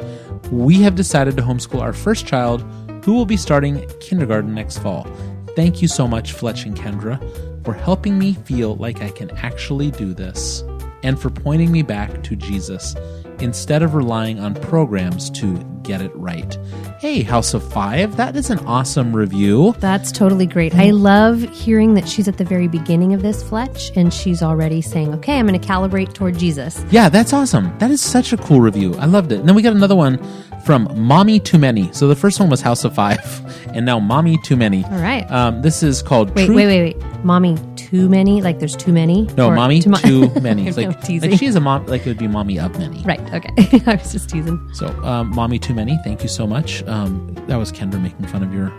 We 0.50 0.82
have 0.82 0.96
decided 0.96 1.36
to 1.38 1.44
homeschool 1.44 1.82
our 1.82 1.94
first 1.94 2.26
child, 2.26 2.62
who 3.04 3.14
will 3.14 3.26
be 3.26 3.38
starting 3.38 3.86
kindergarten 4.00 4.54
next 4.54 4.78
fall. 4.80 5.08
Thank 5.56 5.82
you 5.82 5.88
so 5.88 6.08
much, 6.08 6.32
Fletch 6.32 6.66
and 6.66 6.78
Kendra, 6.78 7.20
for 7.64 7.74
helping 7.74 8.18
me 8.18 8.34
feel 8.34 8.76
like 8.76 9.02
I 9.02 9.10
can 9.10 9.32
actually 9.38 9.92
do 9.92 10.14
this 10.14 10.64
and 11.04 11.20
for 11.20 11.30
pointing 11.30 11.72
me 11.72 11.82
back 11.82 12.24
to 12.24 12.36
Jesus 12.36 12.96
instead 13.40 13.82
of 13.82 13.94
relying 13.96 14.40
on 14.40 14.54
programs 14.54 15.30
to 15.30 15.58
get 15.84 16.02
it 16.02 16.12
right. 16.14 16.58
Hey, 17.00 17.24
House 17.24 17.54
of 17.54 17.64
Five, 17.72 18.18
that 18.18 18.36
is 18.36 18.50
an 18.50 18.60
awesome 18.60 19.16
review. 19.16 19.74
That's 19.80 20.12
totally 20.12 20.46
great. 20.46 20.76
I 20.76 20.92
love 20.92 21.42
hearing 21.42 21.94
that 21.94 22.08
she's 22.08 22.28
at 22.28 22.38
the 22.38 22.44
very 22.44 22.68
beginning 22.68 23.14
of 23.14 23.22
this, 23.22 23.42
Fletch, 23.42 23.92
and 23.96 24.14
she's 24.14 24.44
already 24.44 24.82
saying, 24.82 25.14
okay, 25.16 25.40
I'm 25.40 25.48
going 25.48 25.60
to 25.60 25.66
calibrate 25.66 26.14
toward 26.14 26.38
Jesus. 26.38 26.84
Yeah, 26.92 27.08
that's 27.08 27.32
awesome. 27.32 27.76
That 27.80 27.92
is 27.92 28.02
such 28.02 28.34
a 28.34 28.38
cool 28.38 28.60
review. 28.60 28.94
I 28.96 29.06
loved 29.06 29.32
it. 29.32 29.40
And 29.40 29.48
then 29.48 29.56
we 29.56 29.62
got 29.62 29.74
another 29.74 29.96
one 29.96 30.20
from 30.66 30.88
Mommy 30.96 31.40
Too 31.40 31.58
Many. 31.58 31.92
So 31.94 32.08
the 32.08 32.16
first 32.16 32.40
one 32.40 32.50
was 32.50 32.62
House 32.62 32.84
of 32.84 32.94
Five, 32.94 33.20
and 33.74 33.86
now 33.86 34.00
Mommy 34.00 34.38
Too 34.44 34.56
Many. 34.56 34.84
All 34.86 34.92
right. 35.00 35.30
Um, 35.32 35.62
this 35.62 35.82
is 35.84 36.02
called 36.02 36.34
Wait, 36.36 36.46
Truth- 36.46 36.56
wait, 36.58 36.68
wait, 36.68 36.96
wait. 36.96 37.24
Mommy, 37.26 37.58
too 37.76 38.08
many? 38.08 38.42
Like 38.42 38.60
there's 38.60 38.76
too 38.78 38.94
many? 38.94 39.24
No, 39.36 39.48
Or 39.50 39.56
Mommy 39.56 39.82
mo- 39.86 39.98
Too 39.98 40.30
Many. 40.42 40.68
It's 40.68 40.78
No, 40.78 40.88
like, 40.88 41.02
teasing. 41.04 41.32
like 41.32 41.40
she 41.40 41.48
is 41.48 41.56
a 41.56 41.60
mom. 41.60 41.86
Like 41.88 42.02
it 42.06 42.08
would 42.10 42.18
be 42.18 42.28
Mommy 42.30 42.60
of 42.60 42.78
Many. 42.80 43.02
Right, 43.04 43.20
okay. 43.34 43.50
I 43.92 43.96
was 43.96 44.12
just 44.14 44.30
teasing. 44.30 44.58
So, 44.74 44.88
um, 45.04 45.30
Mommy 45.36 45.60
Too 45.60 45.74
Many, 45.74 45.98
thank 46.04 46.24
you 46.24 46.30
so 46.30 46.48
much. 46.48 46.82
Um, 46.88 47.34
that 47.48 47.58
was 47.58 47.72
Kendra 47.74 48.02
making 48.02 48.26
fun 48.28 48.42
of 48.44 48.54
your 48.54 48.70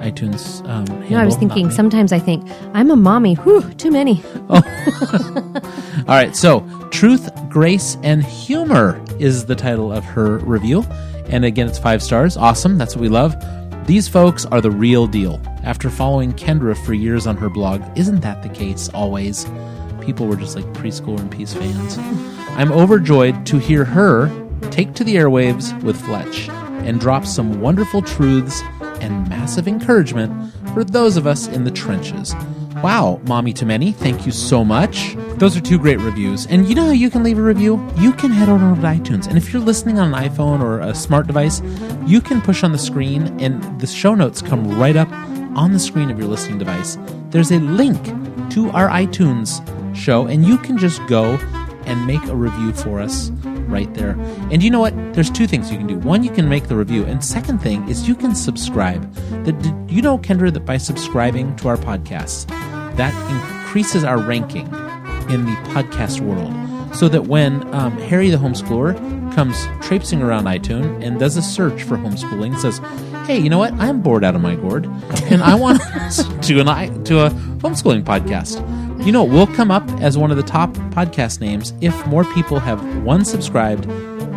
iTunes. 0.00 0.66
Um, 0.66 0.84
No, 1.10 1.18
I 1.18 1.24
was 1.26 1.34
not 1.34 1.40
thinking 1.40 1.66
me. 1.68 1.72
sometimes 1.74 2.10
I 2.12 2.18
think 2.18 2.48
I'm 2.72 2.90
a 2.90 2.96
mommy. 2.96 3.34
Whew, 3.34 3.70
too 3.74 3.90
many. 3.90 4.22
All 4.48 6.16
right, 6.16 6.34
so 6.34 6.60
Truth, 6.90 7.28
Grace, 7.50 7.96
and 8.02 8.24
Humor 8.24 8.98
is 9.18 9.44
the 9.46 9.54
title 9.54 9.92
of 9.92 10.04
her 10.04 10.38
review. 10.38 10.84
And 11.30 11.44
again, 11.44 11.68
it's 11.68 11.78
five 11.78 12.02
stars. 12.02 12.36
Awesome. 12.36 12.76
That's 12.76 12.94
what 12.94 13.02
we 13.02 13.08
love. 13.08 13.36
These 13.86 14.08
folks 14.08 14.44
are 14.46 14.60
the 14.60 14.70
real 14.70 15.06
deal. 15.06 15.40
After 15.62 15.88
following 15.90 16.32
Kendra 16.32 16.76
for 16.84 16.92
years 16.92 17.26
on 17.26 17.36
her 17.36 17.48
blog, 17.48 17.82
isn't 17.96 18.20
that 18.20 18.42
the 18.42 18.48
case 18.48 18.88
always? 18.90 19.46
People 20.00 20.26
were 20.26 20.36
just 20.36 20.56
like 20.56 20.64
Preschoolers 20.74 21.20
and 21.20 21.30
Peace 21.30 21.54
fans. 21.54 21.98
I'm 22.56 22.72
overjoyed 22.72 23.46
to 23.46 23.58
hear 23.58 23.84
her 23.84 24.28
take 24.70 24.94
to 24.94 25.04
the 25.04 25.16
airwaves 25.16 25.80
with 25.82 26.00
Fletch 26.00 26.48
and 26.48 27.00
drop 27.00 27.26
some 27.26 27.60
wonderful 27.60 28.02
truths 28.02 28.60
and 29.00 29.28
massive 29.28 29.66
encouragement 29.66 30.52
for 30.74 30.84
those 30.84 31.16
of 31.16 31.26
us 31.26 31.48
in 31.48 31.64
the 31.64 31.70
trenches. 31.70 32.34
Wow, 32.82 33.20
Mommy 33.26 33.52
to 33.54 33.66
Many, 33.66 33.92
thank 33.92 34.24
you 34.24 34.32
so 34.32 34.64
much. 34.64 35.14
Those 35.34 35.54
are 35.54 35.60
two 35.60 35.78
great 35.78 35.98
reviews. 35.98 36.46
And 36.46 36.66
you 36.66 36.74
know 36.74 36.86
how 36.86 36.92
you 36.92 37.10
can 37.10 37.22
leave 37.22 37.38
a 37.38 37.42
review? 37.42 37.86
You 37.98 38.12
can 38.12 38.30
head 38.30 38.48
on 38.48 38.62
over 38.62 38.80
to 38.80 38.86
iTunes. 38.86 39.26
And 39.26 39.36
if 39.36 39.52
you're 39.52 39.60
listening 39.60 39.98
on 39.98 40.14
an 40.14 40.30
iPhone 40.30 40.62
or 40.62 40.80
a 40.80 40.94
smart 40.94 41.26
device, 41.26 41.60
you 42.06 42.22
can 42.22 42.40
push 42.40 42.64
on 42.64 42.72
the 42.72 42.78
screen 42.78 43.38
and 43.38 43.80
the 43.80 43.86
show 43.86 44.14
notes 44.14 44.40
come 44.40 44.78
right 44.78 44.96
up 44.96 45.10
on 45.56 45.72
the 45.72 45.78
screen 45.78 46.10
of 46.10 46.18
your 46.18 46.28
listening 46.28 46.58
device. 46.58 46.96
There's 47.28 47.50
a 47.50 47.58
link 47.58 48.02
to 48.52 48.70
our 48.70 48.88
iTunes 48.88 49.60
show, 49.94 50.26
and 50.26 50.46
you 50.46 50.56
can 50.56 50.78
just 50.78 51.06
go 51.06 51.34
and 51.84 52.06
make 52.06 52.24
a 52.24 52.34
review 52.34 52.72
for 52.72 52.98
us 52.98 53.30
right 53.68 53.92
there. 53.94 54.12
And 54.50 54.62
you 54.62 54.70
know 54.70 54.80
what? 54.80 54.94
There's 55.12 55.30
two 55.30 55.46
things 55.46 55.72
you 55.72 55.76
can 55.78 55.88
do. 55.88 55.98
One, 55.98 56.22
you 56.22 56.30
can 56.30 56.48
make 56.48 56.68
the 56.68 56.76
review, 56.76 57.04
and 57.04 57.24
second 57.24 57.58
thing 57.58 57.88
is 57.88 58.06
you 58.06 58.14
can 58.14 58.34
subscribe. 58.34 59.12
The, 59.44 59.86
you 59.88 60.02
know, 60.02 60.18
Kendra, 60.18 60.52
that 60.52 60.64
by 60.64 60.76
subscribing 60.76 61.56
to 61.56 61.68
our 61.68 61.76
podcast, 61.76 62.46
that 62.96 63.12
increases 63.30 64.04
our 64.04 64.18
ranking 64.18 64.66
in 65.30 65.46
the 65.46 65.56
podcast 65.72 66.20
world. 66.20 66.54
So 66.94 67.08
that 67.08 67.26
when 67.26 67.72
um, 67.74 67.96
Harry 67.98 68.30
the 68.30 68.36
homeschooler 68.36 68.94
comes 69.34 69.56
traipsing 69.80 70.22
around 70.22 70.44
iTunes 70.44 71.04
and 71.04 71.18
does 71.18 71.36
a 71.36 71.42
search 71.42 71.82
for 71.82 71.96
homeschooling, 71.96 72.58
says, 72.58 72.78
"Hey, 73.26 73.38
you 73.38 73.48
know 73.48 73.58
what? 73.58 73.72
I'm 73.74 74.02
bored 74.02 74.24
out 74.24 74.34
of 74.34 74.40
my 74.40 74.56
gourd, 74.56 74.86
and 75.24 75.42
I 75.42 75.54
want 75.54 75.80
to 76.12 76.40
to 76.42 76.60
an 76.60 76.68
i 76.68 76.84
a 76.84 76.90
homeschooling 76.90 78.04
podcast." 78.04 78.64
You 79.04 79.12
know, 79.12 79.24
we'll 79.24 79.46
come 79.46 79.70
up 79.70 79.88
as 80.02 80.18
one 80.18 80.30
of 80.30 80.36
the 80.36 80.42
top 80.42 80.74
podcast 80.90 81.40
names 81.40 81.72
if 81.80 82.06
more 82.06 82.24
people 82.34 82.60
have 82.60 82.84
one 83.02 83.24
subscribed 83.24 83.86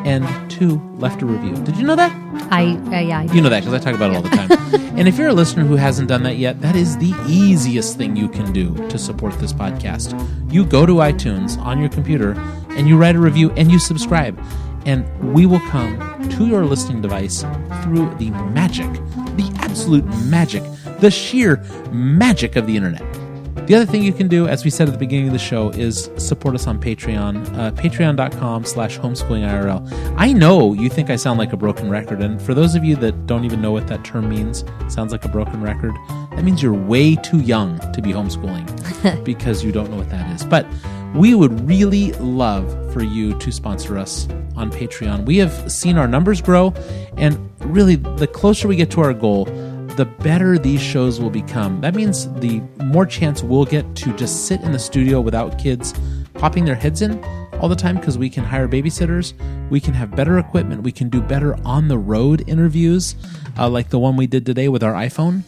and 0.05 0.51
two 0.51 0.79
left 0.95 1.21
a 1.21 1.25
review. 1.25 1.55
Did 1.63 1.77
you 1.77 1.83
know 1.83 1.95
that? 1.95 2.11
I, 2.51 2.75
uh, 2.75 2.91
I, 2.91 3.11
I 3.11 3.33
You 3.33 3.41
know 3.41 3.49
that 3.49 3.63
because 3.63 3.73
I 3.73 3.79
talk 3.79 3.95
about 3.95 4.11
it 4.11 4.15
all 4.15 4.21
the 4.21 4.29
time. 4.29 4.51
and 4.97 5.07
if 5.07 5.17
you're 5.17 5.29
a 5.29 5.33
listener 5.33 5.63
who 5.63 5.75
hasn't 5.75 6.07
done 6.07 6.23
that 6.23 6.37
yet, 6.37 6.61
that 6.61 6.75
is 6.75 6.97
the 6.97 7.13
easiest 7.27 7.97
thing 7.97 8.15
you 8.15 8.29
can 8.29 8.51
do 8.51 8.75
to 8.89 8.97
support 8.97 9.37
this 9.39 9.53
podcast. 9.53 10.13
You 10.51 10.65
go 10.65 10.85
to 10.85 10.93
iTunes 10.93 11.57
on 11.59 11.79
your 11.79 11.89
computer 11.89 12.33
and 12.71 12.87
you 12.87 12.97
write 12.97 13.15
a 13.15 13.19
review 13.19 13.51
and 13.51 13.71
you 13.71 13.79
subscribe. 13.79 14.39
And 14.85 15.33
we 15.33 15.45
will 15.45 15.61
come 15.69 15.97
to 16.31 16.47
your 16.47 16.65
listening 16.65 17.01
device 17.01 17.41
through 17.83 18.13
the 18.15 18.31
magic, 18.51 18.91
the 19.37 19.49
absolute 19.59 20.05
magic, 20.25 20.63
the 20.99 21.09
sheer 21.09 21.57
magic 21.91 22.55
of 22.57 22.67
the 22.67 22.75
internet. 22.75 23.22
The 23.65 23.75
other 23.75 23.85
thing 23.85 24.03
you 24.03 24.11
can 24.11 24.27
do, 24.27 24.45
as 24.45 24.65
we 24.65 24.69
said 24.69 24.89
at 24.89 24.91
the 24.91 24.97
beginning 24.97 25.27
of 25.27 25.33
the 25.33 25.39
show, 25.39 25.69
is 25.69 26.11
support 26.17 26.53
us 26.53 26.67
on 26.67 26.81
Patreon, 26.81 27.57
uh, 27.57 27.71
patreon.com 27.71 28.65
slash 28.65 28.99
homeschoolingirl. 28.99 30.13
I 30.17 30.33
know 30.33 30.73
you 30.73 30.89
think 30.89 31.09
I 31.09 31.15
sound 31.15 31.39
like 31.39 31.53
a 31.53 31.57
broken 31.57 31.89
record, 31.89 32.21
and 32.21 32.41
for 32.41 32.53
those 32.53 32.75
of 32.75 32.83
you 32.83 32.97
that 32.97 33.25
don't 33.25 33.45
even 33.45 33.61
know 33.61 33.71
what 33.71 33.87
that 33.87 34.03
term 34.03 34.27
means, 34.27 34.65
sounds 34.89 35.13
like 35.13 35.23
a 35.23 35.29
broken 35.29 35.61
record, 35.61 35.93
that 36.31 36.43
means 36.43 36.61
you're 36.61 36.73
way 36.73 37.15
too 37.15 37.39
young 37.39 37.79
to 37.93 38.01
be 38.01 38.11
homeschooling 38.11 39.23
because 39.23 39.63
you 39.63 39.71
don't 39.71 39.89
know 39.89 39.97
what 39.97 40.09
that 40.09 40.29
is. 40.35 40.43
But 40.43 40.67
we 41.15 41.33
would 41.33 41.65
really 41.65 42.11
love 42.13 42.67
for 42.91 43.01
you 43.01 43.37
to 43.39 43.49
sponsor 43.49 43.97
us 43.97 44.27
on 44.57 44.71
Patreon. 44.71 45.25
We 45.25 45.37
have 45.37 45.71
seen 45.71 45.97
our 45.97 46.07
numbers 46.07 46.41
grow, 46.41 46.73
and 47.15 47.49
really, 47.59 47.95
the 47.95 48.27
closer 48.27 48.67
we 48.67 48.75
get 48.75 48.91
to 48.91 49.01
our 49.01 49.13
goal, 49.13 49.47
the 49.95 50.05
better 50.05 50.57
these 50.57 50.81
shows 50.81 51.19
will 51.19 51.29
become. 51.29 51.81
That 51.81 51.95
means 51.95 52.31
the 52.39 52.61
more 52.83 53.05
chance 53.05 53.43
we'll 53.43 53.65
get 53.65 53.95
to 53.97 54.15
just 54.15 54.47
sit 54.47 54.61
in 54.61 54.71
the 54.71 54.79
studio 54.79 55.21
without 55.21 55.57
kids 55.57 55.93
popping 56.33 56.65
their 56.65 56.75
heads 56.75 57.01
in 57.01 57.23
all 57.59 57.69
the 57.69 57.75
time 57.75 57.95
because 57.95 58.17
we 58.17 58.29
can 58.29 58.43
hire 58.43 58.67
babysitters, 58.67 59.33
we 59.69 59.79
can 59.79 59.93
have 59.93 60.15
better 60.15 60.37
equipment, 60.37 60.83
we 60.83 60.91
can 60.91 61.07
do 61.09 61.21
better 61.21 61.55
on 61.65 61.87
the 61.87 61.97
road 61.97 62.43
interviews, 62.47 63.15
uh, 63.57 63.69
like 63.69 63.89
the 63.89 63.99
one 63.99 64.17
we 64.17 64.27
did 64.27 64.45
today 64.45 64.67
with 64.67 64.83
our 64.83 64.93
iPhone. 64.93 65.43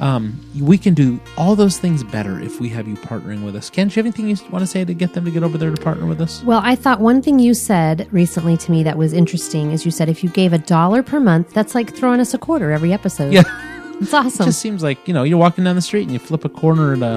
Um, 0.00 0.40
we 0.58 0.78
can 0.78 0.94
do 0.94 1.20
all 1.36 1.54
those 1.54 1.78
things 1.78 2.02
better 2.02 2.40
if 2.40 2.58
we 2.58 2.70
have 2.70 2.88
you 2.88 2.94
partnering 2.94 3.44
with 3.44 3.54
us. 3.54 3.68
Ken, 3.68 3.88
do 3.88 3.92
you 3.92 4.02
have 4.02 4.06
anything 4.06 4.28
you 4.28 4.50
want 4.50 4.62
to 4.62 4.66
say 4.66 4.82
to 4.82 4.94
get 4.94 5.12
them 5.12 5.26
to 5.26 5.30
get 5.30 5.42
over 5.42 5.58
there 5.58 5.70
to 5.70 5.80
partner 5.80 6.06
with 6.06 6.22
us? 6.22 6.42
Well, 6.42 6.62
I 6.64 6.74
thought 6.74 7.00
one 7.00 7.20
thing 7.20 7.38
you 7.38 7.52
said 7.52 8.08
recently 8.10 8.56
to 8.56 8.70
me 8.70 8.82
that 8.82 8.96
was 8.96 9.12
interesting 9.12 9.72
is 9.72 9.84
you 9.84 9.90
said 9.90 10.08
if 10.08 10.24
you 10.24 10.30
gave 10.30 10.54
a 10.54 10.58
dollar 10.58 11.02
per 11.02 11.20
month, 11.20 11.52
that's 11.52 11.74
like 11.74 11.94
throwing 11.94 12.18
us 12.18 12.32
a 12.32 12.38
quarter 12.38 12.72
every 12.72 12.94
episode. 12.94 13.32
Yeah. 13.32 13.42
It's 14.00 14.14
awesome. 14.14 14.44
It 14.44 14.46
just 14.50 14.60
seems 14.60 14.82
like 14.82 15.06
you 15.06 15.14
know 15.14 15.22
you're 15.22 15.38
walking 15.38 15.64
down 15.64 15.76
the 15.76 15.82
street 15.82 16.02
and 16.04 16.12
you 16.12 16.18
flip 16.18 16.44
a 16.44 16.48
corner 16.48 16.92
in 16.94 17.02
a 17.02 17.16